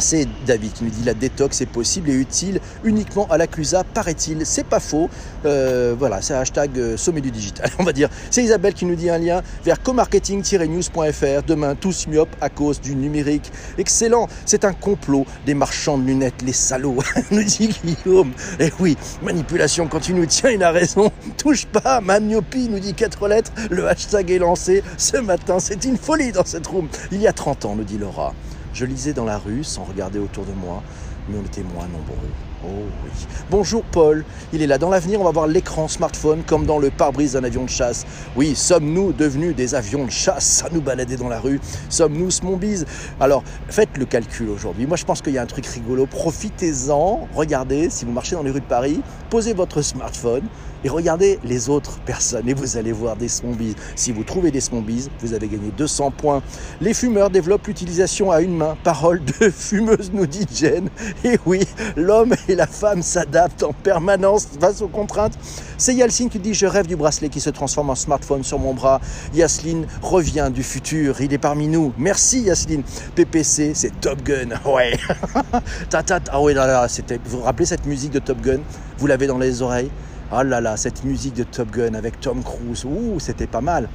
C'est 0.00 0.26
David 0.46 0.72
qui 0.72 0.84
nous 0.84 0.90
dit 0.90 1.04
la 1.04 1.14
détox 1.14 1.60
est 1.60 1.66
possible 1.66 2.10
et 2.10 2.14
utile 2.14 2.60
uniquement 2.84 3.26
à 3.30 3.38
l'accusa, 3.38 3.84
paraît-il. 3.84 4.44
C'est 4.46 4.66
pas 4.66 4.80
faux. 4.80 5.08
Euh, 5.44 5.94
voilà, 5.98 6.22
c'est 6.22 6.34
hashtag 6.34 6.78
euh, 6.78 6.96
sommet 6.96 7.20
du 7.20 7.30
digital, 7.30 7.70
on 7.78 7.84
va 7.84 7.92
dire. 7.92 8.08
C'est 8.30 8.42
Isabelle 8.42 8.74
qui 8.74 8.86
nous 8.86 8.96
dit 8.96 9.10
un 9.10 9.18
lien 9.18 9.42
vers 9.64 9.82
comarketing-news.fr. 9.82 11.42
Demain, 11.46 11.74
tous 11.74 12.06
myopes 12.06 12.34
à 12.40 12.48
cause 12.48 12.80
du 12.80 12.94
numérique. 12.94 13.52
Excellent. 13.78 14.26
C'est 14.46 14.64
un 14.64 14.72
complot 14.72 15.26
des 15.46 15.54
marchands 15.54 15.98
de 15.98 16.04
lunettes, 16.04 16.42
les 16.44 16.52
salauds, 16.52 16.98
nous 17.30 17.44
dit 17.44 17.68
Guillaume. 17.84 18.32
Eh 18.58 18.72
oui, 18.80 18.96
manipulation 19.22 19.88
nous 20.14 20.26
tiens, 20.26 20.50
il 20.50 20.62
a 20.62 20.70
raison. 20.70 21.12
Touche 21.36 21.66
pas, 21.66 22.00
ma 22.00 22.20
myopie, 22.20 22.68
nous 22.68 22.80
dit 22.80 22.94
quatre 22.94 23.28
lettres. 23.28 23.52
Le 23.70 23.86
hashtag 23.86 24.30
est 24.30 24.38
lancé 24.38 24.82
ce 24.96 25.18
matin. 25.18 25.58
C'est 25.60 25.84
une 25.84 25.96
folie 25.96 26.32
dans 26.32 26.44
cette 26.44 26.66
room. 26.66 26.88
Il 27.12 27.20
y 27.20 27.26
a 27.26 27.32
30 27.32 27.64
ans, 27.66 27.76
nous 27.76 27.84
dit 27.84 27.98
Laura. 27.98 28.34
Je 28.80 28.86
lisais 28.86 29.12
dans 29.12 29.26
la 29.26 29.36
rue 29.36 29.62
sans 29.62 29.84
regarder 29.84 30.18
autour 30.18 30.46
de 30.46 30.52
moi, 30.52 30.82
mais 31.28 31.36
on 31.36 31.44
était 31.44 31.62
moins 31.62 31.86
nombreux. 31.86 32.30
Oh 32.64 32.86
oui. 33.04 33.10
Bonjour 33.50 33.84
Paul, 33.84 34.24
il 34.54 34.62
est 34.62 34.66
là. 34.66 34.78
Dans 34.78 34.88
l'avenir, 34.88 35.20
on 35.20 35.24
va 35.24 35.32
voir 35.32 35.46
l'écran 35.46 35.86
smartphone 35.86 36.42
comme 36.46 36.64
dans 36.64 36.78
le 36.78 36.88
pare-brise 36.88 37.34
d'un 37.34 37.44
avion 37.44 37.64
de 37.64 37.68
chasse. 37.68 38.06
Oui, 38.36 38.54
sommes-nous 38.54 39.12
devenus 39.12 39.54
des 39.54 39.74
avions 39.74 40.06
de 40.06 40.10
chasse? 40.10 40.64
À 40.64 40.70
nous 40.72 40.80
balader 40.80 41.18
dans 41.18 41.28
la 41.28 41.40
rue 41.40 41.60
Sommes-nous 41.90 42.30
Smombise 42.30 42.86
Alors, 43.20 43.44
faites 43.68 43.98
le 43.98 44.06
calcul 44.06 44.48
aujourd'hui. 44.48 44.86
Moi, 44.86 44.96
je 44.96 45.04
pense 45.04 45.20
qu'il 45.20 45.34
y 45.34 45.38
a 45.38 45.42
un 45.42 45.46
truc 45.46 45.66
rigolo. 45.66 46.06
Profitez-en. 46.06 47.28
Regardez, 47.34 47.90
si 47.90 48.06
vous 48.06 48.12
marchez 48.12 48.34
dans 48.34 48.42
les 48.42 48.50
rues 48.50 48.60
de 48.60 48.64
Paris, 48.64 49.02
posez 49.28 49.52
votre 49.52 49.82
smartphone, 49.82 50.44
et 50.84 50.88
regardez 50.88 51.38
les 51.44 51.68
autres 51.68 51.98
personnes 52.00 52.48
et 52.48 52.54
vous 52.54 52.76
allez 52.76 52.92
voir 52.92 53.16
des 53.16 53.28
smombies. 53.28 53.74
Si 53.96 54.12
vous 54.12 54.24
trouvez 54.24 54.50
des 54.50 54.60
smombies, 54.60 55.08
vous 55.20 55.34
avez 55.34 55.48
gagné 55.48 55.70
200 55.76 56.10
points. 56.12 56.42
Les 56.80 56.94
fumeurs 56.94 57.30
développent 57.30 57.66
l'utilisation 57.66 58.30
à 58.30 58.40
une 58.40 58.56
main. 58.56 58.76
Parole 58.82 59.22
de 59.24 59.50
fumeuse, 59.50 60.10
nous 60.12 60.26
dit 60.26 60.46
Jen. 60.52 60.88
Et 61.24 61.38
oui, 61.46 61.60
l'homme 61.96 62.34
et 62.48 62.54
la 62.54 62.66
femme 62.66 63.02
s'adaptent 63.02 63.62
en 63.62 63.72
permanence 63.72 64.48
face 64.58 64.80
aux 64.80 64.88
contraintes. 64.88 65.38
C'est 65.78 65.94
Yalcine 65.94 66.28
qui 66.28 66.38
dit 66.38 66.54
Je 66.54 66.66
rêve 66.66 66.86
du 66.86 66.96
bracelet 66.96 67.28
qui 67.28 67.40
se 67.40 67.50
transforme 67.50 67.90
en 67.90 67.94
smartphone 67.94 68.44
sur 68.44 68.58
mon 68.58 68.74
bras. 68.74 69.00
Yasline 69.34 69.86
revient 70.02 70.50
du 70.52 70.62
futur. 70.62 71.20
Il 71.20 71.32
est 71.32 71.38
parmi 71.38 71.68
nous. 71.68 71.92
Merci 71.98 72.42
Yasline. 72.42 72.82
PPC, 73.14 73.72
c'est 73.74 74.00
Top 74.00 74.22
Gun. 74.22 74.48
Ouais. 74.70 74.96
Tatat. 75.90 76.20
Ah 76.30 76.40
oui, 76.40 76.54
là, 76.54 76.66
là. 76.66 76.86
Vous 77.24 77.38
vous 77.38 77.42
rappelez 77.42 77.66
cette 77.66 77.86
musique 77.86 78.12
de 78.12 78.18
Top 78.18 78.40
Gun? 78.40 78.60
Vous 78.98 79.06
l'avez 79.06 79.26
dans 79.26 79.38
les 79.38 79.62
oreilles? 79.62 79.90
Oh 80.32 80.44
là 80.44 80.60
là, 80.60 80.76
cette 80.76 81.02
musique 81.02 81.34
de 81.34 81.42
Top 81.42 81.72
Gun 81.72 81.94
avec 81.94 82.20
Tom 82.20 82.40
Cruise, 82.44 82.84
ouh, 82.84 83.18
c'était 83.18 83.48
pas 83.48 83.60
mal 83.60 83.88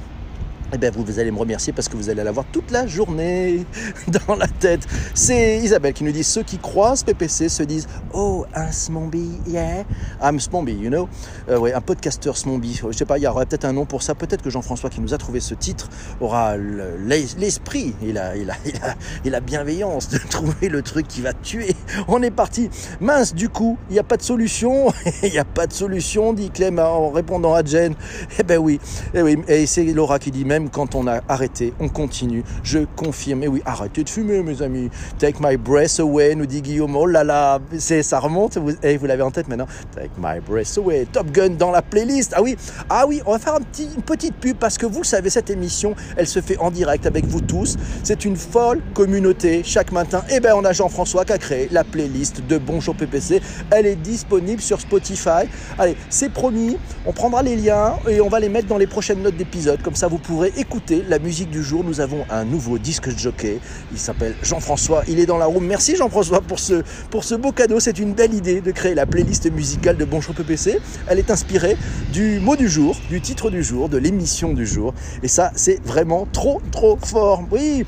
eh 0.72 0.78
bien, 0.78 0.90
vous, 0.90 1.18
allez 1.20 1.30
me 1.30 1.38
remercier 1.38 1.72
parce 1.72 1.88
que 1.88 1.96
vous 1.96 2.10
allez 2.10 2.24
l'avoir 2.24 2.44
toute 2.50 2.70
la 2.70 2.86
journée 2.86 3.64
dans 4.26 4.34
la 4.34 4.48
tête. 4.48 4.86
C'est 5.14 5.58
Isabelle 5.58 5.92
qui 5.92 6.02
nous 6.02 6.12
dit 6.12 6.24
ceux 6.24 6.42
qui 6.42 6.58
croisent 6.58 7.04
PPC 7.04 7.48
se 7.48 7.62
disent 7.62 7.86
Oh, 8.12 8.44
un 8.54 8.72
Smombi, 8.72 9.38
yeah, 9.46 9.84
I'm 10.20 10.40
Smombi, 10.40 10.72
you 10.72 10.90
know. 10.90 11.08
Euh, 11.48 11.58
ouais, 11.58 11.72
un 11.72 11.80
podcasteur 11.80 12.36
Smombi. 12.36 12.80
Je 12.90 12.96
sais 12.96 13.04
pas, 13.04 13.18
il 13.18 13.22
y 13.22 13.26
aura 13.26 13.46
peut-être 13.46 13.64
un 13.64 13.72
nom 13.72 13.86
pour 13.86 14.02
ça. 14.02 14.14
Peut-être 14.14 14.42
que 14.42 14.50
Jean-François 14.50 14.90
qui 14.90 15.00
nous 15.00 15.14
a 15.14 15.18
trouvé 15.18 15.38
ce 15.40 15.54
titre 15.54 15.88
aura 16.20 16.56
l'esprit 16.56 17.94
et 18.02 18.12
la, 18.12 19.40
bienveillance 19.40 20.08
de 20.08 20.18
trouver 20.30 20.68
le 20.68 20.82
truc 20.82 21.06
qui 21.06 21.22
va 21.22 21.32
tuer. 21.32 21.76
On 22.08 22.22
est 22.22 22.30
parti. 22.32 22.70
Mince, 23.00 23.34
du 23.34 23.48
coup, 23.48 23.78
il 23.88 23.92
n'y 23.92 23.98
a 24.00 24.04
pas 24.04 24.16
de 24.16 24.22
solution. 24.22 24.92
Il 25.22 25.30
n'y 25.30 25.38
a 25.38 25.44
pas 25.44 25.66
de 25.66 25.72
solution, 25.72 26.32
dit 26.32 26.50
Clem 26.50 26.78
en 26.78 27.10
répondant 27.10 27.54
à 27.54 27.64
Jen. 27.64 27.94
Eh 28.38 28.42
ben 28.42 28.58
oui, 28.58 28.80
eh 29.14 29.22
oui. 29.22 29.38
Et 29.48 29.66
c'est 29.66 29.84
Laura 29.84 30.18
qui 30.18 30.30
dit 30.30 30.44
même 30.58 30.70
quand 30.70 30.94
on 30.94 31.06
a 31.06 31.20
arrêté, 31.28 31.74
on 31.80 31.88
continue. 31.90 32.42
Je 32.62 32.78
confirme. 32.96 33.42
Et 33.42 33.48
oui, 33.48 33.60
arrêtez 33.66 34.04
de 34.04 34.08
fumer, 34.08 34.42
mes 34.42 34.62
amis. 34.62 34.88
Take 35.18 35.36
my 35.40 35.58
breath 35.58 36.00
away, 36.00 36.34
nous 36.34 36.46
dit 36.46 36.62
Guillaume. 36.62 36.96
Oh 36.96 37.04
là 37.04 37.24
là, 37.24 37.58
ça 37.78 38.18
remonte. 38.18 38.56
Vous, 38.56 38.70
et 38.70 38.76
eh, 38.82 38.96
vous 38.96 39.04
l'avez 39.04 39.22
en 39.22 39.30
tête 39.30 39.48
maintenant. 39.48 39.66
Take 39.94 40.12
my 40.16 40.40
breath 40.40 40.78
away. 40.78 41.06
Top 41.12 41.30
Gun 41.30 41.50
dans 41.50 41.70
la 41.70 41.82
playlist. 41.82 42.32
Ah 42.34 42.42
oui, 42.42 42.56
ah 42.88 43.04
oui, 43.06 43.20
on 43.26 43.32
va 43.32 43.38
faire 43.38 43.58
une 43.58 44.02
petite 44.02 44.34
pub 44.36 44.56
parce 44.56 44.78
que 44.78 44.86
vous 44.86 45.04
savez, 45.04 45.28
cette 45.28 45.50
émission, 45.50 45.94
elle 46.16 46.26
se 46.26 46.40
fait 46.40 46.56
en 46.56 46.70
direct 46.70 47.04
avec 47.04 47.26
vous 47.26 47.42
tous. 47.42 47.76
C'est 48.02 48.24
une 48.24 48.36
folle 48.36 48.80
communauté 48.94 49.62
chaque 49.62 49.92
matin. 49.92 50.22
Eh 50.30 50.40
ben, 50.40 50.54
on 50.56 50.64
a 50.64 50.72
Jean-François 50.72 51.26
qui 51.26 51.32
a 51.32 51.38
créé 51.38 51.68
la 51.70 51.84
playlist 51.84 52.46
de 52.46 52.56
Bonjour 52.56 52.94
PPC. 52.94 53.42
Elle 53.70 53.84
est 53.84 53.96
disponible 53.96 54.62
sur 54.62 54.80
Spotify. 54.80 55.44
Allez, 55.78 55.96
c'est 56.08 56.32
promis. 56.32 56.78
On 57.04 57.12
prendra 57.12 57.42
les 57.42 57.56
liens 57.56 57.96
et 58.08 58.22
on 58.22 58.28
va 58.30 58.40
les 58.40 58.48
mettre 58.48 58.68
dans 58.68 58.78
les 58.78 58.86
prochaines 58.86 59.20
notes 59.20 59.36
d'épisode. 59.36 59.82
Comme 59.82 59.94
ça, 59.94 60.08
vous 60.08 60.18
pourrez 60.18 60.45
écouter 60.56 61.04
la 61.08 61.18
musique 61.18 61.50
du 61.50 61.62
jour. 61.62 61.84
Nous 61.84 62.00
avons 62.00 62.24
un 62.30 62.44
nouveau 62.44 62.78
disque 62.78 63.16
jockey. 63.16 63.58
Il 63.92 63.98
s'appelle 63.98 64.34
Jean-François. 64.42 65.02
Il 65.08 65.18
est 65.18 65.26
dans 65.26 65.38
la 65.38 65.46
room. 65.46 65.64
Merci 65.64 65.96
Jean-François 65.96 66.40
pour 66.40 66.58
ce, 66.58 66.82
pour 67.10 67.24
ce 67.24 67.34
beau 67.34 67.52
cadeau. 67.52 67.80
C'est 67.80 67.98
une 67.98 68.12
belle 68.12 68.34
idée 68.34 68.60
de 68.60 68.70
créer 68.70 68.94
la 68.94 69.06
playlist 69.06 69.50
musicale 69.50 69.96
de 69.96 70.04
Bonjour 70.04 70.34
PPC. 70.34 70.80
Elle 71.08 71.18
est 71.18 71.30
inspirée 71.30 71.76
du 72.12 72.40
mot 72.40 72.56
du 72.56 72.68
jour, 72.68 72.96
du 73.08 73.20
titre 73.20 73.50
du 73.50 73.62
jour, 73.62 73.88
de 73.88 73.98
l'émission 73.98 74.52
du 74.52 74.66
jour. 74.66 74.94
Et 75.22 75.28
ça, 75.28 75.52
c'est 75.54 75.80
vraiment 75.84 76.26
trop, 76.32 76.60
trop 76.70 76.98
fort. 77.02 77.42
Oui, 77.50 77.84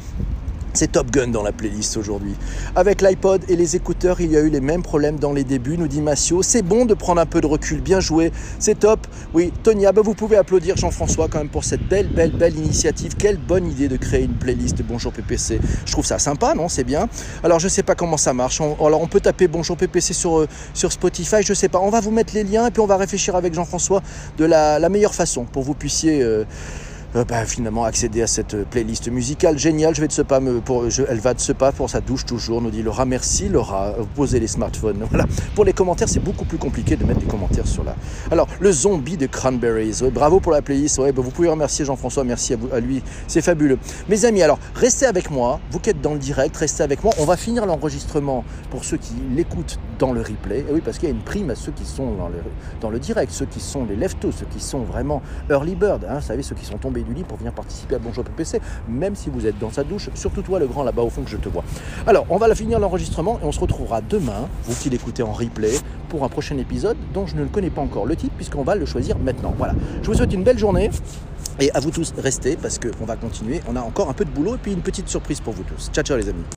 c'est 0.72 0.92
Top 0.92 1.10
Gun 1.10 1.28
dans 1.28 1.42
la 1.42 1.52
playlist 1.52 1.96
aujourd'hui. 1.96 2.34
Avec 2.76 3.02
l'iPod 3.02 3.42
et 3.48 3.56
les 3.56 3.76
écouteurs, 3.76 4.20
il 4.20 4.30
y 4.32 4.36
a 4.36 4.40
eu 4.40 4.50
les 4.50 4.60
mêmes 4.60 4.82
problèmes 4.82 5.18
dans 5.18 5.32
les 5.32 5.44
débuts, 5.44 5.78
nous 5.78 5.88
dit 5.88 6.00
Massio. 6.00 6.42
C'est 6.42 6.62
bon 6.62 6.84
de 6.84 6.94
prendre 6.94 7.20
un 7.20 7.26
peu 7.26 7.40
de 7.40 7.46
recul, 7.46 7.80
bien 7.80 8.00
joué, 8.00 8.32
c'est 8.58 8.78
top. 8.78 9.06
Oui, 9.34 9.52
Tonia, 9.62 9.92
bah, 9.92 10.02
vous 10.04 10.14
pouvez 10.14 10.36
applaudir 10.36 10.76
Jean-François 10.76 11.28
quand 11.28 11.38
même 11.38 11.48
pour 11.48 11.64
cette 11.64 11.86
belle, 11.88 12.08
belle, 12.08 12.32
belle 12.32 12.56
initiative. 12.56 13.16
Quelle 13.16 13.38
bonne 13.38 13.66
idée 13.66 13.88
de 13.88 13.96
créer 13.96 14.24
une 14.24 14.34
playlist 14.34 14.82
Bonjour 14.82 15.12
PPC. 15.12 15.60
Je 15.84 15.92
trouve 15.92 16.06
ça 16.06 16.18
sympa, 16.18 16.54
non? 16.54 16.68
C'est 16.68 16.84
bien. 16.84 17.08
Alors 17.42 17.58
je 17.58 17.68
sais 17.68 17.82
pas 17.82 17.94
comment 17.94 18.16
ça 18.16 18.32
marche. 18.32 18.60
alors 18.60 19.00
on 19.00 19.08
peut 19.08 19.20
taper 19.20 19.48
Bonjour 19.48 19.76
PPC 19.76 20.12
sur, 20.12 20.38
euh, 20.38 20.48
sur 20.74 20.92
Spotify, 20.92 21.42
je 21.42 21.54
sais 21.54 21.68
pas. 21.68 21.80
On 21.80 21.90
va 21.90 22.00
vous 22.00 22.10
mettre 22.10 22.34
les 22.34 22.44
liens 22.44 22.66
et 22.66 22.70
puis 22.70 22.80
on 22.80 22.86
va 22.86 22.96
réfléchir 22.96 23.36
avec 23.36 23.54
Jean-François 23.54 24.02
de 24.36 24.44
la, 24.44 24.88
meilleure 24.88 25.14
façon 25.14 25.44
pour 25.44 25.62
que 25.62 25.66
vous 25.66 25.74
puissiez... 25.74 26.22
Euh, 26.22 26.44
euh, 27.16 27.24
bah, 27.24 27.44
finalement 27.44 27.84
accéder 27.84 28.22
à 28.22 28.26
cette 28.26 28.64
playlist 28.68 29.08
musicale 29.10 29.58
géniale. 29.58 29.94
Je 29.94 30.00
vais 30.00 30.08
de 30.08 30.12
ce 30.12 30.22
pas 30.22 30.40
pour, 30.64 30.84
elle 30.86 31.20
va 31.20 31.34
de 31.34 31.40
ce 31.40 31.52
pas 31.52 31.72
pour 31.72 31.88
sa 31.90 32.00
douche 32.00 32.24
toujours, 32.24 32.60
nous 32.60 32.70
dit 32.70 32.82
Laura. 32.82 33.04
Merci 33.04 33.48
Laura, 33.48 33.94
posez 34.14 34.40
les 34.40 34.46
smartphones. 34.46 35.06
Voilà. 35.10 35.24
Pour 35.54 35.64
les 35.64 35.72
commentaires, 35.72 36.08
c'est 36.08 36.20
beaucoup 36.22 36.44
plus 36.44 36.58
compliqué 36.58 36.94
de 36.96 37.04
mettre 37.04 37.20
des 37.20 37.26
commentaires 37.26 37.66
sur 37.66 37.82
là. 37.82 37.96
Alors, 38.30 38.46
le 38.60 38.70
zombie 38.70 39.16
de 39.16 39.26
Cranberries. 39.26 40.02
bravo 40.12 40.38
pour 40.38 40.52
la 40.52 40.60
playlist. 40.60 40.98
Bah, 41.00 41.10
vous 41.16 41.30
pouvez 41.30 41.48
remercier 41.48 41.84
Jean-François, 41.84 42.24
merci 42.24 42.54
à, 42.54 42.58
à 42.74 42.80
lui. 42.80 43.02
C'est 43.26 43.40
fabuleux. 43.40 43.78
Mes 44.08 44.26
amis, 44.26 44.42
alors, 44.42 44.58
restez 44.74 45.06
avec 45.06 45.30
moi. 45.30 45.60
Vous 45.70 45.78
qui 45.78 45.90
êtes 45.90 46.00
dans 46.00 46.12
le 46.12 46.18
direct, 46.18 46.56
restez 46.56 46.82
avec 46.82 47.02
moi. 47.02 47.14
On 47.18 47.24
va 47.24 47.36
finir 47.36 47.64
l'enregistrement 47.64 48.44
pour 48.70 48.84
ceux 48.84 48.98
qui 48.98 49.14
l'écoutent 49.34 49.78
dans 49.98 50.12
le 50.12 50.20
replay. 50.20 50.60
Et 50.60 50.72
oui, 50.72 50.80
parce 50.84 50.98
qu'il 50.98 51.08
y 51.08 51.12
a 51.12 51.14
une 51.14 51.22
prime 51.22 51.50
à 51.50 51.54
ceux 51.54 51.72
qui 51.72 51.84
sont 51.84 52.12
dans 52.12 52.28
le, 52.28 52.38
dans 52.80 52.90
le 52.90 52.98
direct, 52.98 53.32
ceux 53.32 53.46
qui 53.46 53.60
sont 53.60 53.84
les 53.84 53.96
leftos, 53.96 54.32
ceux 54.32 54.46
qui 54.46 54.60
sont 54.60 54.80
vraiment 54.80 55.22
early 55.50 55.74
bird. 55.74 56.04
Hein, 56.08 56.16
vous 56.16 56.26
savez, 56.26 56.42
ceux 56.42 56.54
qui 56.54 56.64
sont 56.64 56.78
tombés 56.78 57.02
du 57.02 57.14
lit 57.14 57.24
pour 57.24 57.38
venir 57.38 57.52
participer 57.52 57.96
à 57.96 57.98
Bonjour 57.98 58.24
PPC, 58.24 58.60
même 58.88 59.14
si 59.14 59.30
vous 59.30 59.46
êtes 59.46 59.58
dans 59.58 59.70
sa 59.70 59.84
douche, 59.84 60.10
surtout 60.14 60.42
toi 60.42 60.58
le 60.58 60.66
grand 60.66 60.82
là-bas 60.82 61.02
au 61.02 61.10
fond 61.10 61.22
que 61.22 61.30
je 61.30 61.36
te 61.36 61.48
vois. 61.48 61.64
Alors, 62.06 62.26
on 62.30 62.36
va 62.36 62.48
finir 62.54 62.80
l'enregistrement 62.80 63.38
et 63.42 63.46
on 63.46 63.52
se 63.52 63.60
retrouvera 63.60 64.00
demain, 64.00 64.48
vous 64.64 64.74
qui 64.74 64.90
l'écoutez 64.90 65.22
en 65.22 65.32
replay, 65.32 65.72
pour 66.08 66.24
un 66.24 66.28
prochain 66.28 66.56
épisode 66.58 66.96
dont 67.12 67.26
je 67.26 67.36
ne 67.36 67.44
connais 67.44 67.70
pas 67.70 67.82
encore 67.82 68.06
le 68.06 68.16
titre 68.16 68.34
puisqu'on 68.36 68.62
va 68.62 68.74
le 68.74 68.86
choisir 68.86 69.18
maintenant. 69.18 69.54
Voilà, 69.56 69.74
je 70.02 70.06
vous 70.06 70.14
souhaite 70.14 70.32
une 70.32 70.44
belle 70.44 70.58
journée. 70.58 70.90
Et 71.60 71.72
à 71.72 71.80
vous 71.80 71.90
tous, 71.90 72.14
restez 72.16 72.56
parce 72.56 72.78
qu'on 72.78 73.04
va 73.04 73.16
continuer. 73.16 73.60
On 73.68 73.76
a 73.76 73.80
encore 73.80 74.08
un 74.08 74.12
peu 74.12 74.24
de 74.24 74.30
boulot 74.30 74.54
et 74.54 74.58
puis 74.58 74.72
une 74.72 74.80
petite 74.80 75.08
surprise 75.08 75.40
pour 75.40 75.54
vous 75.54 75.64
tous. 75.64 75.90
Ciao, 75.92 76.04
ciao 76.04 76.16
les 76.16 76.28
amis. 76.28 76.44